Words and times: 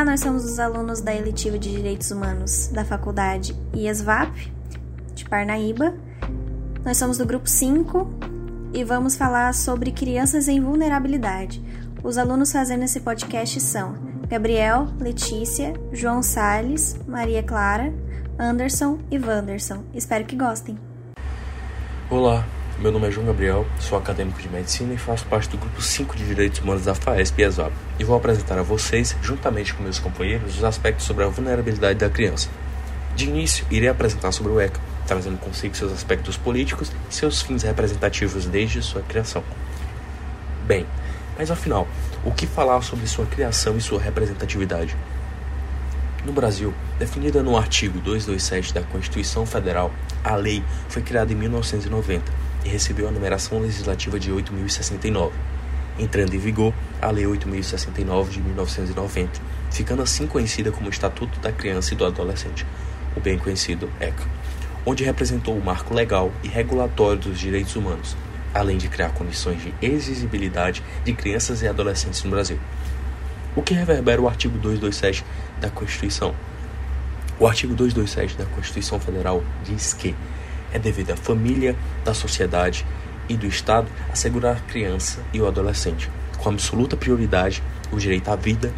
Olá, 0.00 0.12
nós 0.12 0.20
somos 0.20 0.46
os 0.46 0.58
alunos 0.58 1.02
da 1.02 1.14
Eletiva 1.14 1.58
de 1.58 1.70
Direitos 1.70 2.10
Humanos 2.10 2.68
da 2.68 2.86
Faculdade 2.86 3.54
IESVAP, 3.74 4.50
de 5.14 5.28
Parnaíba. 5.28 5.92
Nós 6.82 6.96
somos 6.96 7.18
do 7.18 7.26
grupo 7.26 7.46
5 7.46 8.10
e 8.72 8.82
vamos 8.82 9.14
falar 9.14 9.52
sobre 9.52 9.92
crianças 9.92 10.48
em 10.48 10.58
vulnerabilidade. 10.58 11.62
Os 12.02 12.16
alunos 12.16 12.50
fazendo 12.50 12.84
esse 12.84 13.00
podcast 13.00 13.60
são 13.60 13.92
Gabriel, 14.26 14.88
Letícia, 14.98 15.74
João 15.92 16.22
Sales, 16.22 16.98
Maria 17.06 17.42
Clara, 17.42 17.92
Anderson 18.38 19.00
e 19.10 19.18
Wanderson. 19.18 19.84
Espero 19.92 20.24
que 20.24 20.34
gostem. 20.34 20.78
Olá, 22.08 22.46
meu 22.80 22.90
nome 22.90 23.08
é 23.08 23.10
João 23.10 23.26
Gabriel, 23.26 23.66
sou 23.78 23.98
acadêmico 23.98 24.40
de 24.40 24.48
medicina 24.48 24.94
e 24.94 24.96
faço 24.96 25.26
parte 25.26 25.50
do 25.50 25.58
grupo 25.58 25.82
5 25.82 26.16
de 26.16 26.24
Direitos 26.24 26.60
Humanos 26.60 26.86
da 26.86 26.94
FAESP 26.94 27.42
e 27.42 27.44
ESOP, 27.44 27.72
e 27.98 28.04
vou 28.04 28.16
apresentar 28.16 28.58
a 28.58 28.62
vocês, 28.62 29.14
juntamente 29.20 29.74
com 29.74 29.82
meus 29.82 29.98
companheiros, 29.98 30.56
os 30.56 30.64
aspectos 30.64 31.04
sobre 31.04 31.22
a 31.22 31.28
vulnerabilidade 31.28 31.98
da 31.98 32.08
criança. 32.08 32.48
De 33.14 33.26
início, 33.26 33.66
irei 33.70 33.90
apresentar 33.90 34.32
sobre 34.32 34.52
o 34.52 34.58
ECA, 34.58 34.80
trazendo 35.06 35.36
consigo 35.36 35.76
seus 35.76 35.92
aspectos 35.92 36.38
políticos 36.38 36.90
e 37.10 37.14
seus 37.14 37.42
fins 37.42 37.64
representativos 37.64 38.46
desde 38.46 38.80
sua 38.80 39.02
criação. 39.02 39.44
Bem, 40.66 40.86
mas 41.36 41.50
afinal, 41.50 41.86
o 42.24 42.32
que 42.32 42.46
falar 42.46 42.80
sobre 42.80 43.06
sua 43.06 43.26
criação 43.26 43.76
e 43.76 43.80
sua 43.82 44.00
representatividade? 44.00 44.96
No 46.24 46.32
Brasil, 46.32 46.72
definida 46.98 47.42
no 47.42 47.58
artigo 47.58 47.98
227 48.00 48.72
da 48.72 48.82
Constituição 48.82 49.44
Federal, 49.44 49.90
a 50.24 50.34
lei 50.34 50.64
foi 50.88 51.02
criada 51.02 51.30
em 51.30 51.36
1990 51.36 52.39
e 52.64 52.68
recebeu 52.68 53.08
a 53.08 53.10
numeração 53.10 53.58
legislativa 53.58 54.18
de 54.18 54.30
8.069, 54.30 55.32
entrando 55.98 56.34
em 56.34 56.38
vigor 56.38 56.74
a 57.00 57.10
Lei 57.10 57.24
8.069 57.24 58.28
de 58.28 58.40
1990, 58.40 59.40
ficando 59.70 60.02
assim 60.02 60.26
conhecida 60.26 60.70
como 60.70 60.88
Estatuto 60.88 61.38
da 61.40 61.52
Criança 61.52 61.94
e 61.94 61.96
do 61.96 62.04
Adolescente, 62.04 62.66
o 63.16 63.20
bem 63.20 63.38
conhecido 63.38 63.90
ECA, 64.00 64.24
onde 64.84 65.04
representou 65.04 65.56
o 65.56 65.64
marco 65.64 65.94
legal 65.94 66.32
e 66.42 66.48
regulatório 66.48 67.20
dos 67.20 67.38
direitos 67.38 67.76
humanos, 67.76 68.16
além 68.52 68.78
de 68.78 68.88
criar 68.88 69.10
condições 69.10 69.62
de 69.62 69.74
exigibilidade 69.80 70.82
de 71.04 71.12
crianças 71.12 71.62
e 71.62 71.68
adolescentes 71.68 72.22
no 72.24 72.30
Brasil. 72.30 72.58
O 73.54 73.62
que 73.62 73.74
reverbera 73.74 74.20
o 74.20 74.28
artigo 74.28 74.56
227 74.58 75.24
da 75.60 75.70
Constituição. 75.70 76.34
O 77.38 77.46
artigo 77.46 77.74
227 77.74 78.36
da 78.36 78.44
Constituição 78.44 79.00
Federal 79.00 79.42
diz 79.64 79.94
que 79.94 80.14
é 80.72 80.78
devido 80.78 81.12
à 81.12 81.16
família, 81.16 81.76
da 82.04 82.14
sociedade 82.14 82.86
e 83.28 83.36
do 83.36 83.46
Estado 83.46 83.88
assegurar 84.12 84.56
a 84.56 84.60
criança 84.60 85.20
e 85.32 85.40
o 85.40 85.46
adolescente, 85.46 86.10
com 86.38 86.48
absoluta 86.50 86.96
prioridade, 86.96 87.62
o 87.92 87.96
direito 87.96 88.28
à 88.28 88.36
vida, 88.36 88.72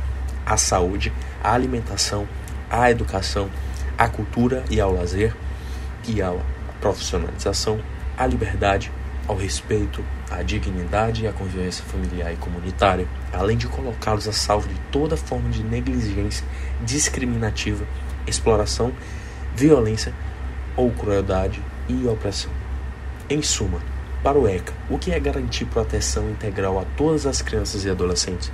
à 0.45 0.57
saúde, 0.57 1.13
à 1.43 1.53
alimentação, 1.53 2.27
à 2.69 2.91
educação, 2.91 3.49
à 3.97 4.09
cultura 4.09 4.65
e 4.71 4.81
ao 4.81 4.93
lazer, 4.93 5.35
e 6.07 6.21
à 6.21 6.35
profissionalização, 6.81 7.81
à 8.17 8.27
liberdade, 8.27 8.91
ao 9.29 9.37
respeito, 9.37 10.05
à 10.31 10.43
dignidade 10.43 11.23
e 11.23 11.29
à 11.29 11.33
convivência 11.33 11.85
familiar 11.85 12.33
e 12.33 12.37
comunitária, 12.37 13.07
além 13.33 13.57
de 13.57 13.69
colocá-los 13.69 14.27
a 14.27 14.33
salvo 14.33 14.69
de 14.69 14.75
toda 14.91 15.17
forma 15.17 15.49
de 15.51 15.63
negligência 15.63 16.45
discriminativa, 16.81 17.87
exploração, 18.27 18.93
violência 19.55 20.13
ou 20.77 20.91
crueldade 20.91 21.63
e 21.89 22.07
opressão. 22.07 22.51
Em 23.29 23.43
suma, 23.43 23.81
para 24.23 24.39
o 24.39 24.47
ECA, 24.47 24.73
o 24.89 24.99
que 24.99 25.11
é 25.11 25.19
garantir 25.19 25.65
proteção 25.65 26.31
integral 26.31 26.79
a 26.79 26.85
todas 26.97 27.27
as 27.27 27.43
crianças 27.43 27.85
e 27.85 27.91
adolescentes? 27.91 28.53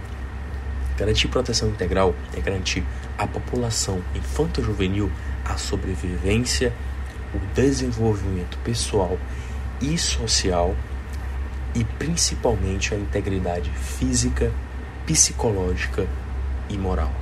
Garantir 0.97 1.29
proteção 1.29 1.69
integral 1.69 2.15
é 2.37 2.41
garantir 2.41 2.85
à 3.17 3.27
população 3.27 4.03
infanto-juvenil 4.15 5.11
a 5.45 5.57
sobrevivência, 5.57 6.73
o 7.35 7.39
desenvolvimento 7.55 8.59
pessoal 8.65 9.19
e 9.81 9.97
social 9.97 10.75
e 11.75 11.85
principalmente 11.85 12.95
a 12.95 12.99
integridade 12.99 13.71
física, 13.71 14.53
psicológica 15.07 16.09
e 16.69 16.77
moral. 16.77 17.13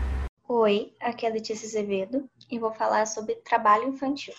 Oi, 0.48 0.92
aqui 1.00 1.26
é 1.26 1.28
Letícia 1.28 1.66
Azevedo 1.66 2.28
e 2.50 2.58
vou 2.58 2.72
falar 2.72 3.06
sobre 3.06 3.34
trabalho 3.34 3.88
infantil. 3.88 4.34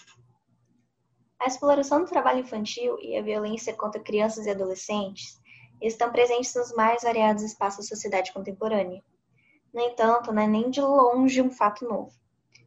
A 1.40 1.46
exploração 1.46 2.00
do 2.00 2.10
trabalho 2.10 2.40
infantil 2.40 2.98
e 3.00 3.16
a 3.16 3.22
violência 3.22 3.74
contra 3.74 4.02
crianças 4.02 4.48
e 4.48 4.50
adolescentes 4.50 5.40
estão 5.80 6.12
presentes 6.12 6.56
nos 6.56 6.74
mais 6.74 7.04
variados 7.04 7.44
espaços 7.44 7.86
da 7.86 7.96
sociedade 7.96 8.34
contemporânea. 8.34 9.04
No 9.72 9.80
entanto, 9.80 10.34
não 10.34 10.42
é 10.42 10.48
nem 10.48 10.72
de 10.72 10.82
longe 10.82 11.40
um 11.40 11.52
fato 11.52 11.88
novo. 11.88 12.12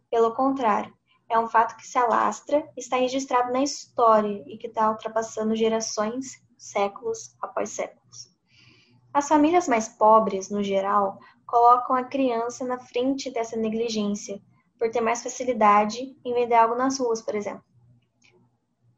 Pelo 0.09 0.35
contrário, 0.35 0.95
é 1.29 1.37
um 1.37 1.49
fato 1.49 1.77
que 1.77 1.87
se 1.87 1.99
alastra, 1.99 2.69
está 2.77 2.97
registrado 2.97 3.53
na 3.53 3.63
história 3.63 4.45
e 4.47 4.57
que 4.57 4.69
está 4.69 4.89
ultrapassando 4.89 5.57
gerações, 5.57 6.41
séculos 6.57 7.35
após 7.43 7.71
séculos. 7.71 8.31
As 9.13 9.27
famílias 9.27 9.67
mais 9.67 9.89
pobres, 9.89 10.49
no 10.49 10.63
geral, 10.63 11.19
colocam 11.45 11.97
a 11.97 12.05
criança 12.05 12.65
na 12.65 12.79
frente 12.79 13.31
dessa 13.33 13.57
negligência, 13.57 14.41
por 14.79 14.91
ter 14.91 15.01
mais 15.01 15.23
facilidade 15.23 16.17
em 16.25 16.33
vender 16.33 16.55
algo 16.55 16.77
nas 16.77 17.01
ruas, 17.01 17.21
por 17.21 17.35
exemplo 17.35 17.70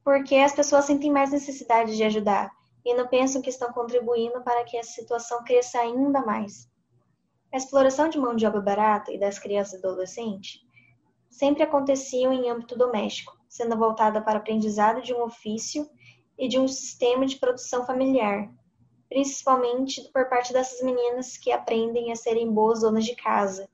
porque 0.05 0.37
as 0.37 0.53
pessoas 0.53 0.85
sentem 0.85 1.11
mais 1.11 1.31
necessidade 1.31 1.97
de 1.97 2.05
ajudar 2.05 2.51
e 2.85 2.95
não 2.95 3.07
pensam 3.07 3.41
que 3.41 3.51
estão 3.51 3.73
contribuindo 3.73 4.43
para 4.43 4.65
que 4.65 4.77
a 4.77 4.83
situação 4.83 5.45
cresça 5.45 5.79
ainda 5.79 6.21
mais. 6.25 6.69
A 7.53 7.57
exploração 7.57 8.09
de 8.09 8.19
mão 8.19 8.35
de 8.35 8.47
obra 8.47 8.61
barata 8.61 9.13
e 9.13 9.19
das 9.19 9.39
crianças 9.39 9.75
e 9.75 9.77
adolescentes 9.77 10.61
sempre 11.31 11.63
aconteciam 11.63 12.33
em 12.33 12.51
âmbito 12.51 12.77
doméstico, 12.77 13.37
sendo 13.49 13.77
voltada 13.77 14.21
para 14.21 14.39
o 14.39 14.39
aprendizado 14.39 15.01
de 15.03 15.15
um 15.15 15.23
ofício 15.23 15.89
e 16.39 16.49
de 16.49 16.59
um 16.59 16.67
sistema 16.67 17.25
de 17.27 17.37
produção 17.37 17.87
familiar, 17.87 18.51
principalmente 19.09 20.03
por 20.13 20.29
parte 20.29 20.53
dessas 20.53 20.83
meninas 20.83 21.37
que 21.37 21.53
aprendem 21.53 22.11
a 22.11 22.17
serem 22.17 22.51
boas 22.51 22.81
donas 22.81 23.05
de 23.05 23.15
casa, 23.15 23.69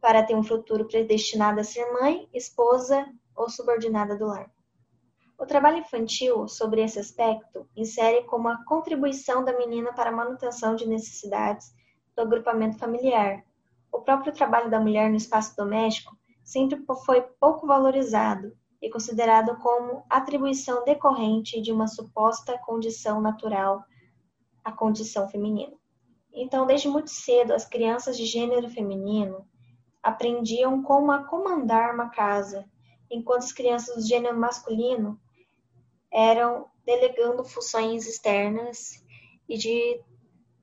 para 0.00 0.22
ter 0.22 0.34
um 0.34 0.42
futuro 0.42 0.86
predestinado 0.86 1.60
a 1.60 1.64
ser 1.64 1.90
mãe, 1.92 2.28
esposa 2.34 3.06
ou 3.34 3.48
subordinada 3.48 4.16
do 4.16 4.26
lar. 4.26 4.50
O 5.38 5.46
trabalho 5.46 5.78
infantil, 5.78 6.48
sobre 6.48 6.82
esse 6.82 6.98
aspecto, 6.98 7.64
insere 7.76 8.24
como 8.24 8.48
a 8.48 8.64
contribuição 8.64 9.44
da 9.44 9.56
menina 9.56 9.92
para 9.92 10.10
a 10.10 10.12
manutenção 10.12 10.74
de 10.74 10.84
necessidades 10.84 11.72
do 12.16 12.22
agrupamento 12.22 12.76
familiar. 12.76 13.44
O 13.92 14.00
próprio 14.00 14.32
trabalho 14.32 14.68
da 14.68 14.80
mulher 14.80 15.08
no 15.08 15.16
espaço 15.16 15.56
doméstico 15.56 16.18
sempre 16.42 16.84
foi 17.04 17.22
pouco 17.38 17.68
valorizado 17.68 18.52
e 18.82 18.90
considerado 18.90 19.56
como 19.58 20.04
atribuição 20.10 20.84
decorrente 20.84 21.60
de 21.60 21.70
uma 21.70 21.86
suposta 21.86 22.58
condição 22.58 23.20
natural 23.20 23.84
à 24.64 24.72
condição 24.72 25.28
feminina. 25.28 25.76
Então, 26.32 26.66
desde 26.66 26.88
muito 26.88 27.10
cedo, 27.10 27.52
as 27.52 27.64
crianças 27.64 28.16
de 28.16 28.24
gênero 28.26 28.68
feminino 28.68 29.46
aprendiam 30.02 30.82
como 30.82 31.12
a 31.12 31.22
comandar 31.22 31.94
uma 31.94 32.08
casa, 32.08 32.68
enquanto 33.08 33.44
as 33.44 33.52
crianças 33.52 34.02
de 34.02 34.08
gênero 34.08 34.36
masculino 34.36 35.18
eram 36.12 36.66
delegando 36.84 37.44
funções 37.44 38.06
externas 38.06 39.04
e 39.48 39.56
de 39.56 40.00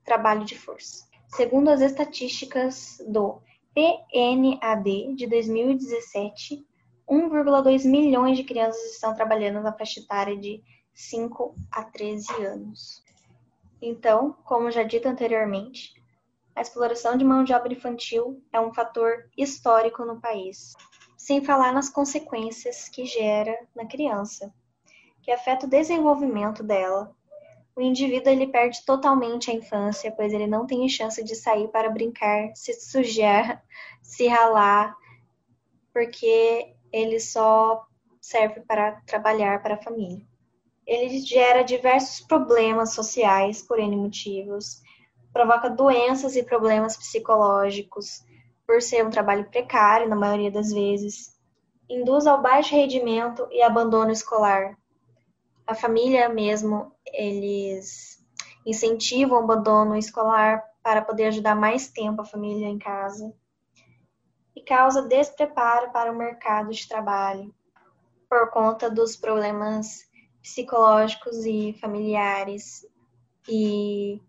trabalho 0.04 0.44
de 0.44 0.58
força. 0.58 1.06
Segundo 1.28 1.68
as 1.68 1.80
estatísticas 1.80 2.98
do 3.08 3.40
PNAD 3.74 5.14
de 5.14 5.26
2017, 5.26 6.66
1,2 7.08 7.84
milhões 7.84 8.36
de 8.36 8.44
crianças 8.44 8.92
estão 8.92 9.14
trabalhando 9.14 9.62
na 9.62 9.72
faixa 9.72 10.00
etária 10.00 10.36
de 10.36 10.62
5 10.94 11.54
a 11.70 11.84
13 11.84 12.32
anos. 12.44 13.04
Então, 13.80 14.36
como 14.44 14.70
já 14.70 14.82
dito 14.82 15.06
anteriormente, 15.06 15.94
a 16.54 16.62
exploração 16.62 17.16
de 17.16 17.24
mão 17.24 17.44
de 17.44 17.52
obra 17.52 17.72
infantil 17.72 18.42
é 18.52 18.58
um 18.58 18.72
fator 18.72 19.28
histórico 19.36 20.04
no 20.04 20.20
país, 20.20 20.72
sem 21.16 21.44
falar 21.44 21.72
nas 21.72 21.90
consequências 21.90 22.88
que 22.88 23.04
gera 23.04 23.54
na 23.74 23.86
criança, 23.86 24.52
que 25.26 25.32
afeta 25.32 25.66
o 25.66 25.68
desenvolvimento 25.68 26.62
dela. 26.62 27.12
O 27.74 27.80
indivíduo 27.80 28.32
ele 28.32 28.46
perde 28.46 28.86
totalmente 28.86 29.50
a 29.50 29.54
infância, 29.54 30.12
pois 30.12 30.32
ele 30.32 30.46
não 30.46 30.68
tem 30.68 30.88
chance 30.88 31.22
de 31.22 31.34
sair 31.34 31.66
para 31.66 31.90
brincar, 31.90 32.52
se 32.54 32.72
sujar, 32.74 33.60
se 34.00 34.28
ralar, 34.28 34.94
porque 35.92 36.72
ele 36.92 37.18
só 37.18 37.84
serve 38.20 38.60
para 38.60 39.00
trabalhar 39.04 39.60
para 39.64 39.74
a 39.74 39.82
família. 39.82 40.24
Ele 40.86 41.18
gera 41.18 41.64
diversos 41.64 42.24
problemas 42.24 42.94
sociais 42.94 43.60
por 43.60 43.80
N 43.80 43.96
motivos, 43.96 44.80
provoca 45.32 45.68
doenças 45.68 46.36
e 46.36 46.44
problemas 46.44 46.96
psicológicos 46.96 48.24
por 48.64 48.80
ser 48.80 49.04
um 49.04 49.10
trabalho 49.10 49.50
precário 49.50 50.08
na 50.08 50.14
maioria 50.14 50.52
das 50.52 50.72
vezes, 50.72 51.36
induz 51.90 52.28
ao 52.28 52.40
baixo 52.40 52.76
rendimento 52.76 53.48
e 53.50 53.60
abandono 53.60 54.12
escolar, 54.12 54.76
a 55.66 55.74
família 55.74 56.28
mesmo, 56.28 56.92
eles 57.12 58.24
incentivam 58.64 59.40
o 59.40 59.44
abandono 59.44 59.96
escolar 59.96 60.64
para 60.82 61.02
poder 61.02 61.26
ajudar 61.26 61.54
mais 61.54 61.88
tempo 61.88 62.22
a 62.22 62.24
família 62.24 62.68
em 62.68 62.78
casa. 62.78 63.34
causa 64.66 65.02
despreparo 65.02 65.92
para 65.92 66.10
o 66.10 66.16
mercado 66.16 66.70
de 66.70 66.88
trabalho 66.88 67.54
por 68.28 68.50
conta 68.50 68.90
dos 68.90 69.16
problemas 69.16 70.00
psicológicos 70.42 71.44
e 71.44 71.76
familiares 71.80 72.84
e 73.48 74.20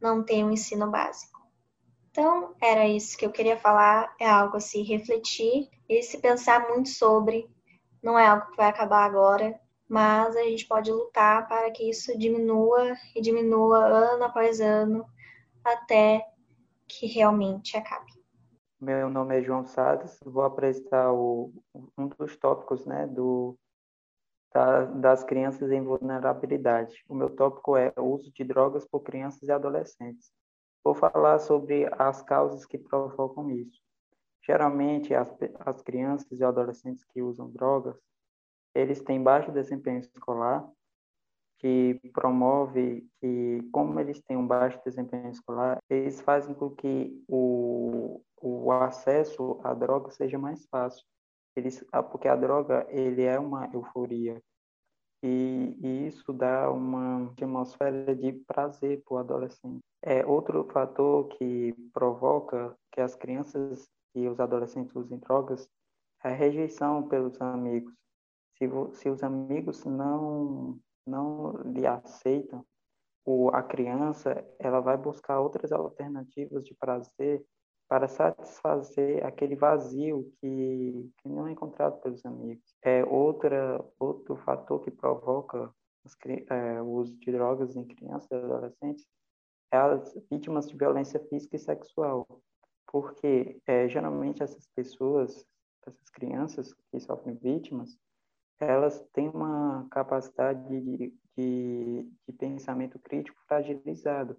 não 0.00 0.22
tem 0.22 0.44
um 0.44 0.52
ensino 0.52 0.90
básico. 0.90 1.38
Então, 2.10 2.54
era 2.60 2.86
isso 2.86 3.16
que 3.16 3.24
eu 3.24 3.30
queria 3.30 3.56
falar, 3.56 4.14
é 4.18 4.28
algo 4.28 4.56
a 4.56 4.60
se 4.60 4.82
refletir 4.82 5.70
e 5.88 6.02
se 6.02 6.18
pensar 6.18 6.68
muito 6.68 6.88
sobre. 6.88 7.48
Não 8.02 8.18
é 8.18 8.26
algo 8.26 8.50
que 8.50 8.56
vai 8.56 8.68
acabar 8.68 9.04
agora, 9.04 9.58
mas 9.88 10.36
a 10.36 10.42
gente 10.42 10.66
pode 10.66 10.92
lutar 10.92 11.48
para 11.48 11.70
que 11.70 11.88
isso 11.88 12.16
diminua 12.18 12.94
e 13.16 13.20
diminua 13.20 13.78
ano 13.86 14.24
após 14.24 14.60
ano 14.60 15.06
até 15.64 16.24
que 16.86 17.06
realmente 17.06 17.76
acabe. 17.76 18.12
Meu 18.80 19.10
nome 19.10 19.38
é 19.38 19.42
João 19.42 19.64
Salles, 19.64 20.18
vou 20.24 20.44
apresentar 20.44 21.12
o, 21.12 21.52
um 21.96 22.06
dos 22.06 22.36
tópicos 22.36 22.86
né, 22.86 23.06
do, 23.06 23.58
da, 24.52 24.84
das 24.84 25.24
crianças 25.24 25.70
em 25.72 25.82
vulnerabilidade. 25.82 27.04
O 27.08 27.14
meu 27.14 27.28
tópico 27.30 27.76
é 27.76 27.92
o 27.96 28.04
uso 28.04 28.32
de 28.32 28.44
drogas 28.44 28.86
por 28.86 29.00
crianças 29.00 29.42
e 29.42 29.50
adolescentes. 29.50 30.30
Vou 30.84 30.94
falar 30.94 31.38
sobre 31.40 31.88
as 31.98 32.22
causas 32.22 32.64
que 32.64 32.78
provocam 32.78 33.50
isso. 33.50 33.80
Geralmente, 34.46 35.12
as, 35.12 35.34
as 35.60 35.82
crianças 35.82 36.38
e 36.38 36.44
adolescentes 36.44 37.04
que 37.04 37.20
usam 37.20 37.50
drogas, 37.50 37.98
eles 38.74 39.02
têm 39.02 39.22
baixo 39.22 39.52
desempenho 39.52 39.98
escolar, 39.98 40.68
que 41.58 42.00
promove 42.12 43.06
que, 43.20 43.68
como 43.72 43.98
eles 43.98 44.20
têm 44.22 44.36
um 44.36 44.46
baixo 44.46 44.80
desempenho 44.84 45.30
escolar, 45.30 45.78
eles 45.90 46.20
fazem 46.20 46.54
com 46.54 46.70
que 46.70 47.22
o, 47.28 48.22
o 48.40 48.70
acesso 48.72 49.60
à 49.64 49.74
droga 49.74 50.10
seja 50.10 50.38
mais 50.38 50.64
fácil. 50.66 51.04
Eles, 51.56 51.84
ah, 51.92 52.02
porque 52.02 52.28
a 52.28 52.36
droga 52.36 52.86
ele 52.90 53.24
é 53.24 53.38
uma 53.38 53.68
euforia 53.72 54.40
e, 55.22 55.76
e 55.82 56.06
isso 56.06 56.32
dá 56.32 56.70
uma 56.70 57.26
atmosfera 57.30 58.14
de 58.14 58.32
prazer 58.46 59.02
para 59.04 59.14
o 59.14 59.18
adolescente. 59.18 59.80
É 60.00 60.24
outro 60.24 60.64
fator 60.72 61.26
que 61.28 61.74
provoca 61.92 62.76
que 62.92 63.00
as 63.00 63.16
crianças 63.16 63.88
e 64.14 64.28
os 64.28 64.38
adolescentes 64.38 64.94
usem 64.94 65.18
drogas 65.18 65.68
é 66.22 66.28
a 66.28 66.34
rejeição 66.34 67.08
pelos 67.08 67.40
amigos. 67.40 67.92
Se, 68.58 68.68
se 69.00 69.08
os 69.08 69.22
amigos 69.22 69.84
não 69.84 70.78
não 71.06 71.52
lhe 71.62 71.86
aceitam, 71.86 72.64
o, 73.24 73.48
a 73.50 73.62
criança 73.62 74.44
ela 74.58 74.80
vai 74.80 74.96
buscar 74.96 75.40
outras 75.40 75.72
alternativas 75.72 76.64
de 76.64 76.74
prazer 76.74 77.44
para 77.88 78.06
satisfazer 78.06 79.24
aquele 79.24 79.56
vazio 79.56 80.30
que, 80.40 81.10
que 81.16 81.28
não 81.28 81.46
é 81.46 81.52
encontrado 81.52 82.00
pelos 82.00 82.24
amigos. 82.26 82.76
É 82.82 83.02
outra, 83.04 83.82
outro 83.98 84.36
fator 84.36 84.82
que 84.82 84.90
provoca 84.90 85.72
é, 86.50 86.82
o 86.82 86.86
uso 86.86 87.16
de 87.18 87.32
drogas 87.32 87.76
em 87.76 87.86
crianças 87.86 88.28
e 88.30 88.34
adolescentes 88.34 89.06
é 89.72 89.76
as 89.78 90.14
vítimas 90.30 90.68
de 90.68 90.76
violência 90.76 91.18
física 91.28 91.56
e 91.56 91.58
sexual. 91.58 92.26
Porque 92.86 93.60
é, 93.66 93.88
geralmente 93.88 94.42
essas 94.42 94.66
pessoas, 94.74 95.44
essas 95.86 96.08
crianças 96.10 96.74
que 96.90 97.00
sofrem 97.00 97.36
vítimas, 97.36 97.98
elas 98.60 99.00
têm 99.12 99.28
uma 99.28 99.86
capacidade 99.90 100.62
de, 100.68 101.14
de, 101.36 102.12
de 102.26 102.32
pensamento 102.36 102.98
crítico 102.98 103.40
fragilizado, 103.46 104.36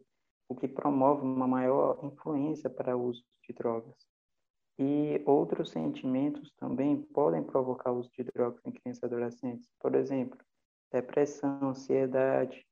o 0.48 0.56
que 0.56 0.68
promove 0.68 1.21
uma 1.21 1.48
maior 1.48 2.00
influência 2.04 2.69
para 2.69 2.98
o 2.98 3.04
uso 3.06 3.24
de 3.48 3.54
drogas. 3.54 3.95
E 4.77 5.21
outros 5.25 5.71
sentimentos 5.71 6.51
também 6.54 7.01
podem 7.01 7.44
provocar 7.44 7.92
o 7.92 8.00
uso 8.00 8.10
de 8.12 8.24
drogas 8.24 8.62
em 8.66 8.71
crianças 8.71 9.04
e 9.04 9.06
adolescentes. 9.06 9.69
Por 9.80 9.94
exemplo, 9.95 10.39
depressão, 10.92 11.60
ansiedade, 11.63 12.66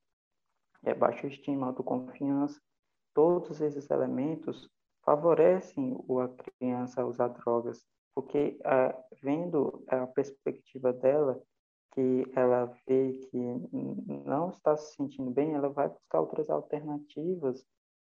é, 0.82 0.94
baixa 0.94 1.26
estima, 1.26 1.66
autoconfiança. 1.66 2.60
Todos 3.14 3.60
esses 3.60 3.90
elementos 3.90 4.68
favorecem 5.04 5.96
a 6.22 6.28
criança 6.28 7.02
a 7.02 7.06
usar 7.06 7.28
drogas 7.28 7.86
porque 8.18 8.58
ah, 8.64 9.00
vendo 9.22 9.84
a 9.86 10.04
perspectiva 10.08 10.92
dela, 10.92 11.40
que 11.92 12.24
ela 12.34 12.64
vê 12.84 13.12
que 13.12 13.38
não 14.26 14.50
está 14.50 14.76
se 14.76 14.96
sentindo 14.96 15.30
bem, 15.30 15.54
ela 15.54 15.68
vai 15.68 15.88
buscar 15.88 16.18
outras 16.18 16.50
alternativas, 16.50 17.64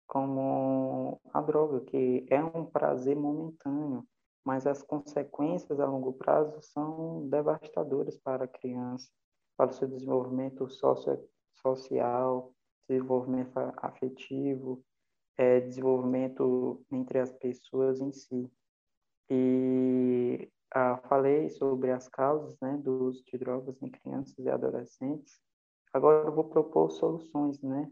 como 0.07 1.19
a 1.33 1.41
droga, 1.41 1.81
que 1.81 2.25
é 2.29 2.41
um 2.41 2.65
prazer 2.65 3.17
momentâneo, 3.17 4.07
mas 4.45 4.65
as 4.65 4.81
consequências 4.81 5.77
a 5.77 5.85
longo 5.85 6.13
prazo 6.13 6.57
são 6.61 7.27
devastadoras 7.27 8.17
para 8.17 8.45
a 8.45 8.47
criança, 8.47 9.09
para 9.57 9.71
o 9.71 9.73
seu 9.73 9.89
desenvolvimento 9.89 10.69
socio 10.69 11.21
social, 11.55 12.53
desenvolvimento 12.87 13.57
afetivo, 13.75 14.81
é, 15.37 15.59
desenvolvimento 15.59 16.81
entre 16.93 17.19
as 17.19 17.33
pessoas 17.33 17.99
em 17.99 18.13
si. 18.13 18.49
E 19.29 20.49
ah, 20.73 20.97
falei 21.09 21.49
sobre 21.49 21.91
as 21.91 22.07
causas 22.07 22.57
né, 22.61 22.77
do 22.77 23.05
uso 23.05 23.23
de 23.25 23.37
drogas 23.37 23.81
em 23.81 23.89
crianças 23.89 24.37
e 24.37 24.49
adolescentes. 24.49 25.39
Agora 25.93 26.27
eu 26.27 26.33
vou 26.33 26.45
propor 26.45 26.91
soluções, 26.91 27.61
né? 27.61 27.89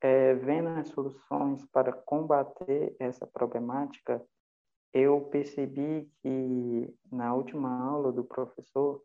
É, 0.00 0.34
vendo 0.34 0.68
as 0.68 0.88
soluções 0.88 1.64
para 1.66 1.92
combater 1.92 2.96
essa 2.98 3.24
problemática, 3.26 4.20
eu 4.92 5.20
percebi 5.22 6.10
que 6.20 6.94
na 7.10 7.34
última 7.34 7.88
aula 7.88 8.12
do 8.12 8.24
professor, 8.24 9.02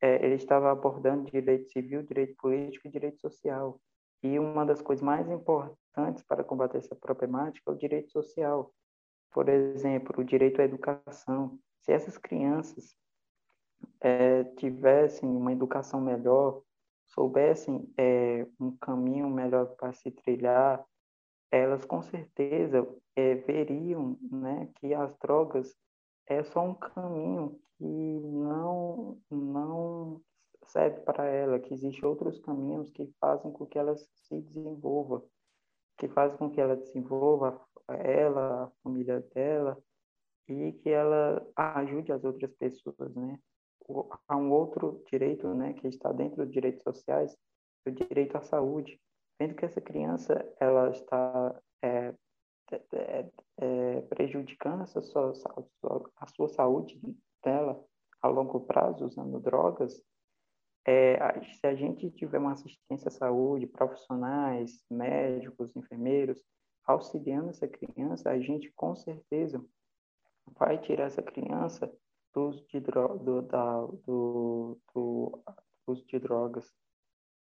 é, 0.00 0.24
ele 0.24 0.34
estava 0.34 0.72
abordando 0.72 1.30
direito 1.30 1.70
civil, 1.70 2.02
direito 2.02 2.34
político 2.36 2.88
e 2.88 2.90
direito 2.90 3.20
social. 3.20 3.78
E 4.22 4.38
uma 4.38 4.64
das 4.64 4.80
coisas 4.80 5.02
mais 5.02 5.28
importantes 5.30 6.24
para 6.24 6.42
combater 6.42 6.78
essa 6.78 6.96
problemática 6.96 7.70
é 7.70 7.74
o 7.74 7.78
direito 7.78 8.10
social, 8.10 8.72
por 9.30 9.48
exemplo, 9.48 10.20
o 10.20 10.24
direito 10.24 10.60
à 10.60 10.64
educação. 10.64 11.58
Se 11.80 11.92
essas 11.92 12.18
crianças 12.18 12.96
é, 14.00 14.44
tivessem 14.56 15.28
uma 15.28 15.52
educação 15.52 16.00
melhor, 16.00 16.62
soubessem 17.06 17.92
é, 17.96 18.46
um 18.58 18.76
caminho 18.76 19.28
melhor 19.28 19.66
para 19.76 19.92
se 19.92 20.10
trilhar, 20.10 20.84
elas 21.50 21.84
com 21.84 22.02
certeza 22.02 22.86
é, 23.16 23.34
veriam 23.34 24.16
né, 24.30 24.68
que 24.76 24.94
as 24.94 25.16
drogas 25.18 25.76
é 26.26 26.42
só 26.44 26.62
um 26.62 26.74
caminho 26.74 27.60
que 27.76 28.20
não, 28.20 29.18
não 29.28 30.20
serve 30.66 31.00
para 31.00 31.26
ela, 31.26 31.58
que 31.58 31.74
existem 31.74 32.08
outros 32.08 32.38
caminhos 32.38 32.90
que 32.90 33.12
fazem 33.20 33.50
com 33.50 33.66
que 33.66 33.78
ela 33.78 33.96
se 33.96 34.40
desenvolva, 34.40 35.24
que 35.98 36.08
fazem 36.08 36.38
com 36.38 36.50
que 36.50 36.60
ela 36.60 36.76
desenvolva 36.76 37.60
ela, 37.94 38.64
a 38.64 38.70
família 38.82 39.20
dela, 39.34 39.78
e 40.48 40.72
que 40.72 40.90
ela 40.90 41.46
ajude 41.56 42.12
as 42.12 42.24
outras 42.24 42.52
pessoas, 42.54 43.14
né? 43.14 43.38
Há 44.28 44.36
um 44.36 44.52
outro 44.52 45.02
direito, 45.10 45.52
né, 45.54 45.72
que 45.72 45.88
está 45.88 46.12
dentro 46.12 46.44
dos 46.44 46.52
direitos 46.52 46.82
sociais, 46.82 47.36
o 47.86 47.90
direito 47.90 48.36
à 48.36 48.42
saúde. 48.42 49.00
Vendo 49.38 49.54
que 49.54 49.64
essa 49.64 49.80
criança, 49.80 50.34
ela 50.60 50.90
está 50.90 51.60
é, 51.82 52.14
é, 52.92 53.30
é, 53.58 54.00
prejudicando 54.02 54.82
a 54.82 54.86
sua, 54.86 55.32
a 56.16 56.26
sua 56.28 56.48
saúde 56.48 57.00
dela 57.42 57.82
a 58.22 58.28
longo 58.28 58.60
prazo, 58.60 59.06
usando 59.06 59.40
drogas, 59.40 60.02
é, 60.86 61.16
se 61.42 61.66
a 61.66 61.74
gente 61.74 62.10
tiver 62.10 62.38
uma 62.38 62.52
assistência 62.52 63.08
à 63.08 63.10
saúde, 63.10 63.66
profissionais, 63.66 64.84
médicos, 64.90 65.74
enfermeiros, 65.76 66.40
auxiliando 66.86 67.50
essa 67.50 67.68
criança, 67.68 68.30
a 68.30 68.38
gente 68.38 68.70
com 68.72 68.94
certeza 68.94 69.64
vai 70.58 70.78
tirar 70.78 71.04
essa 71.04 71.22
criança 71.22 71.92
do 72.34 72.48
uso 72.48 72.64
de, 72.66 72.80
dro 72.80 73.18
do, 73.18 73.42
da, 73.42 73.80
do, 74.06 74.78
do 74.94 75.42
uso 75.86 76.04
de 76.06 76.18
drogas. 76.18 76.72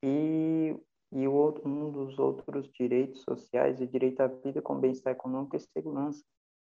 E, 0.02 0.76
e 1.12 1.28
o 1.28 1.32
outro, 1.32 1.68
um 1.68 1.90
dos 1.90 2.18
outros 2.18 2.70
direitos 2.72 3.22
sociais 3.22 3.80
é 3.80 3.84
o 3.84 3.88
direito 3.88 4.20
à 4.20 4.26
vida 4.26 4.62
com 4.62 4.78
bem-estar 4.78 5.12
econômico 5.12 5.56
e 5.56 5.60
segurança, 5.60 6.24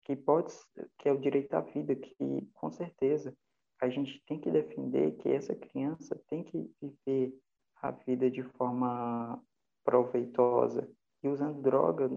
que 0.04 0.16
pode 0.16 0.54
que 0.98 1.08
é 1.08 1.14
o 1.14 1.20
direito 1.20 1.54
à 1.54 1.62
vida, 1.62 1.96
que 1.96 2.50
com 2.54 2.72
certeza 2.72 3.36
a 3.82 3.90
gente 3.90 4.22
tem 4.26 4.40
que 4.40 4.52
defender 4.52 5.16
que 5.18 5.30
essa 5.30 5.56
criança 5.56 6.20
tem 6.28 6.44
que 6.44 6.70
viver 6.82 7.34
a 7.82 7.92
vida 7.92 8.30
de 8.30 8.44
forma 8.44 9.42
proveitosa, 9.86 10.90
e 11.22 11.28
usando 11.28 11.62
droga 11.62 12.10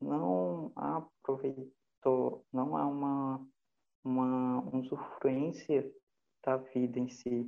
não 0.00 0.72
há 0.76 1.06
proveito, 1.22 2.44
não 2.52 2.76
há 2.76 2.86
uma, 2.86 3.46
uma 4.04 4.76
usufruência 4.76 5.90
da 6.44 6.56
vida 6.56 6.98
em 6.98 7.08
si. 7.08 7.46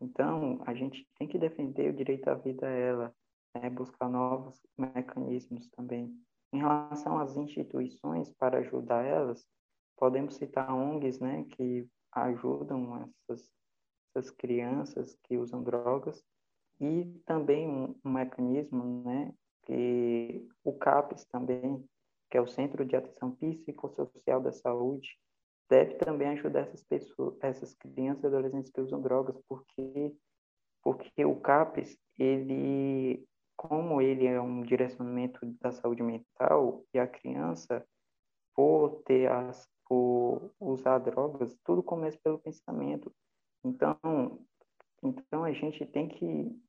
Então, 0.00 0.60
a 0.66 0.74
gente 0.74 1.08
tem 1.18 1.28
que 1.28 1.38
defender 1.38 1.90
o 1.90 1.96
direito 1.96 2.28
à 2.28 2.34
vida 2.34 2.66
a 2.66 2.70
ela, 2.70 3.14
né? 3.54 3.70
buscar 3.70 4.08
novos 4.08 4.60
mecanismos 4.76 5.68
também. 5.70 6.12
Em 6.52 6.58
relação 6.58 7.18
às 7.18 7.36
instituições, 7.36 8.32
para 8.34 8.58
ajudar 8.58 9.04
elas, 9.04 9.46
podemos 9.96 10.36
citar 10.36 10.72
ONGs, 10.72 11.18
né, 11.20 11.44
que 11.50 11.88
ajudam 12.12 13.10
essas, 13.28 13.50
essas 14.14 14.30
crianças 14.30 15.16
que 15.24 15.36
usam 15.36 15.62
drogas 15.62 16.22
e 16.80 17.04
também 17.26 17.68
um, 17.68 17.94
um 18.04 18.10
mecanismo, 18.10 19.02
né, 19.04 19.32
que 19.66 20.48
o 20.64 20.72
CAPES 20.72 21.26
também, 21.26 21.84
que 22.30 22.38
é 22.38 22.40
o 22.40 22.46
Centro 22.46 22.84
de 22.84 22.96
Atenção 22.96 23.32
Psicossocial 23.32 24.40
da 24.40 24.52
Saúde, 24.52 25.18
deve 25.68 25.94
também 25.94 26.28
ajudar 26.28 26.60
essas 26.60 26.82
pessoas, 26.84 27.36
essas 27.40 27.74
crianças 27.74 28.24
e 28.24 28.26
adolescentes 28.26 28.70
que 28.70 28.80
usam 28.80 29.00
drogas, 29.00 29.36
porque 29.48 30.14
porque 30.82 31.24
o 31.24 31.34
CAPES, 31.40 31.98
ele 32.16 33.26
como 33.56 34.00
ele 34.00 34.26
é 34.26 34.40
um 34.40 34.62
direcionamento 34.62 35.40
da 35.60 35.72
saúde 35.72 36.02
mental 36.02 36.84
e 36.94 36.98
a 36.98 37.08
criança 37.08 37.84
por 38.54 39.02
ter 39.02 39.28
as 39.30 39.68
por 39.88 40.52
usar 40.60 40.98
drogas, 40.98 41.56
tudo 41.64 41.82
começa 41.82 42.18
pelo 42.22 42.38
pensamento. 42.38 43.12
Então, 43.64 44.40
então 45.02 45.44
a 45.44 45.52
gente 45.52 45.86
tem 45.86 46.08
que 46.08 46.60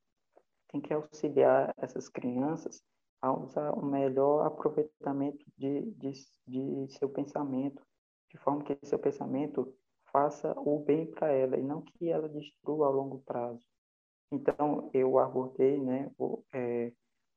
tem 0.69 0.81
que 0.81 0.93
auxiliar 0.93 1.73
essas 1.77 2.09
crianças 2.09 2.83
a 3.21 3.31
usar 3.31 3.71
o 3.73 3.85
melhor 3.85 4.45
aproveitamento 4.45 5.45
de, 5.57 5.91
de, 5.91 6.11
de 6.47 6.87
seu 6.97 7.09
pensamento, 7.09 7.81
de 8.29 8.37
forma 8.37 8.63
que 8.63 8.77
seu 8.83 8.99
pensamento 8.99 9.73
faça 10.11 10.53
o 10.57 10.79
bem 10.79 11.09
para 11.11 11.31
ela 11.31 11.57
e 11.57 11.63
não 11.63 11.81
que 11.81 12.09
ela 12.09 12.29
destrua 12.29 12.87
a 12.87 12.89
longo 12.89 13.19
prazo. 13.19 13.65
Então, 14.31 14.89
eu 14.93 15.17
abordei 15.17 15.79
né, 15.79 16.11
o, 16.17 16.43
é, 16.53 16.91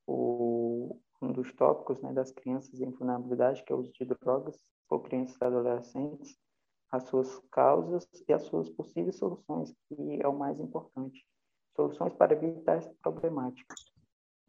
o, 0.06 1.00
um 1.22 1.32
dos 1.32 1.52
tópicos 1.54 2.00
né, 2.00 2.12
das 2.12 2.32
crianças 2.32 2.80
em 2.80 2.90
vulnerabilidade, 2.90 3.62
que 3.64 3.72
é 3.72 3.76
o 3.76 3.78
uso 3.78 3.92
de 3.92 4.04
drogas 4.04 4.58
por 4.88 5.02
crianças 5.02 5.36
e 5.40 5.44
adolescentes, 5.44 6.38
as 6.90 7.04
suas 7.04 7.38
causas 7.52 8.08
e 8.28 8.32
as 8.32 8.42
suas 8.42 8.68
possíveis 8.68 9.16
soluções, 9.16 9.72
que 9.88 10.20
é 10.20 10.26
o 10.26 10.36
mais 10.36 10.58
importante. 10.58 11.24
Soluções 11.74 12.12
para 12.14 12.32
evitar 12.32 12.76
essa 12.76 12.92
problemática. 13.02 13.74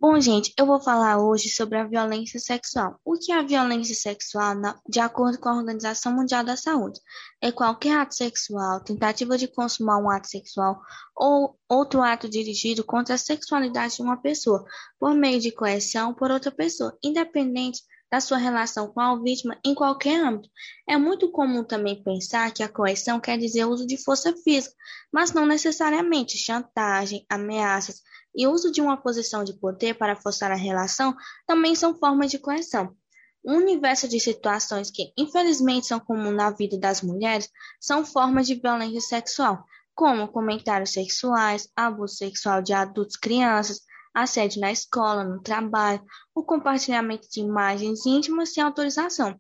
Bom, 0.02 0.20
gente, 0.20 0.52
eu 0.58 0.66
vou 0.66 0.82
falar 0.82 1.20
hoje 1.20 1.48
sobre 1.50 1.78
a 1.78 1.84
violência 1.84 2.40
sexual. 2.40 3.00
O 3.06 3.14
que 3.20 3.32
é 3.32 3.36
a 3.38 3.44
violência 3.44 3.94
sexual, 3.94 4.56
de 4.90 5.00
acordo 5.00 5.38
com 5.38 5.48
a 5.48 5.56
Organização 5.56 6.12
Mundial 6.12 6.44
da 6.44 6.58
Saúde? 6.58 7.00
É 7.40 7.52
qualquer 7.52 8.00
ato 8.00 8.16
sexual, 8.16 8.84
tentativa 8.84 9.38
de 9.38 9.48
consumar 9.48 10.00
um 10.00 10.10
ato 10.10 10.28
sexual 10.28 10.82
ou 11.16 11.56
outro 11.70 12.02
ato 12.02 12.28
dirigido 12.28 12.84
contra 12.84 13.14
a 13.14 13.18
sexualidade 13.20 13.98
de 13.98 14.02
uma 14.02 14.18
pessoa, 14.18 14.66
por 15.00 15.14
meio 15.14 15.40
de 15.40 15.52
coerção 15.52 16.16
por 16.16 16.32
outra 16.32 16.52
pessoa, 16.52 16.98
independente 17.04 17.84
da 18.12 18.20
sua 18.20 18.38
relação 18.38 18.92
com 18.92 19.00
a 19.00 19.16
vítima 19.16 19.58
em 19.66 19.74
qualquer 19.74 20.22
âmbito. 20.22 20.50
É 20.88 20.98
muito 20.98 21.32
comum 21.32 21.64
também 21.64 22.04
pensar 22.04 22.52
que 22.52 22.62
a 22.62 22.68
coerção 22.68 23.20
quer 23.20 23.38
dizer 23.38 23.66
uso 23.66 23.88
de 23.88 23.96
força 23.98 24.36
física, 24.44 24.76
mas 25.12 25.32
não 25.32 25.46
necessariamente 25.46 26.38
chantagem, 26.38 27.26
ameaças 27.30 28.02
e 28.36 28.46
uso 28.48 28.72
de 28.72 28.82
uma 28.82 28.98
posição 28.98 29.44
de 29.44 29.54
poder 29.54 29.94
para 29.96 30.16
forçar 30.16 30.52
a 30.52 30.56
relação 30.56 31.16
também 31.48 31.74
são 31.74 31.96
formas 31.98 32.30
de 32.30 32.38
coerção. 32.38 32.96
Um 33.44 33.56
universo 33.56 34.08
de 34.08 34.20
situações 34.20 34.92
que, 34.92 35.12
infelizmente, 35.18 35.88
são 35.88 36.00
comuns 36.00 36.36
na 36.36 36.52
vida 36.52 36.78
das 36.78 37.02
mulheres 37.02 37.50
são 37.80 38.06
formas 38.06 38.46
de 38.46 38.56
violência 38.56 39.02
sexual, 39.02 39.66
como 39.96 40.28
comentários 40.28 40.92
sexuais, 40.92 41.68
abuso 41.76 42.16
sexual 42.16 42.62
de 42.62 42.74
adultos, 42.74 43.16
crianças, 43.16 43.82
assédio 44.14 44.62
na 44.62 44.72
escola, 44.72 45.24
no 45.24 45.42
trabalho, 45.42 46.04
o 46.36 46.44
compartilhamento 46.44 47.28
de 47.30 47.42
imagens 47.42 48.06
íntimas 48.06 48.54
sem 48.54 48.64
autorização. 48.64 49.40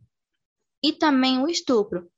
E 0.83 0.93
também 0.93 1.41
o 1.43 1.47
estupro. 1.47 2.09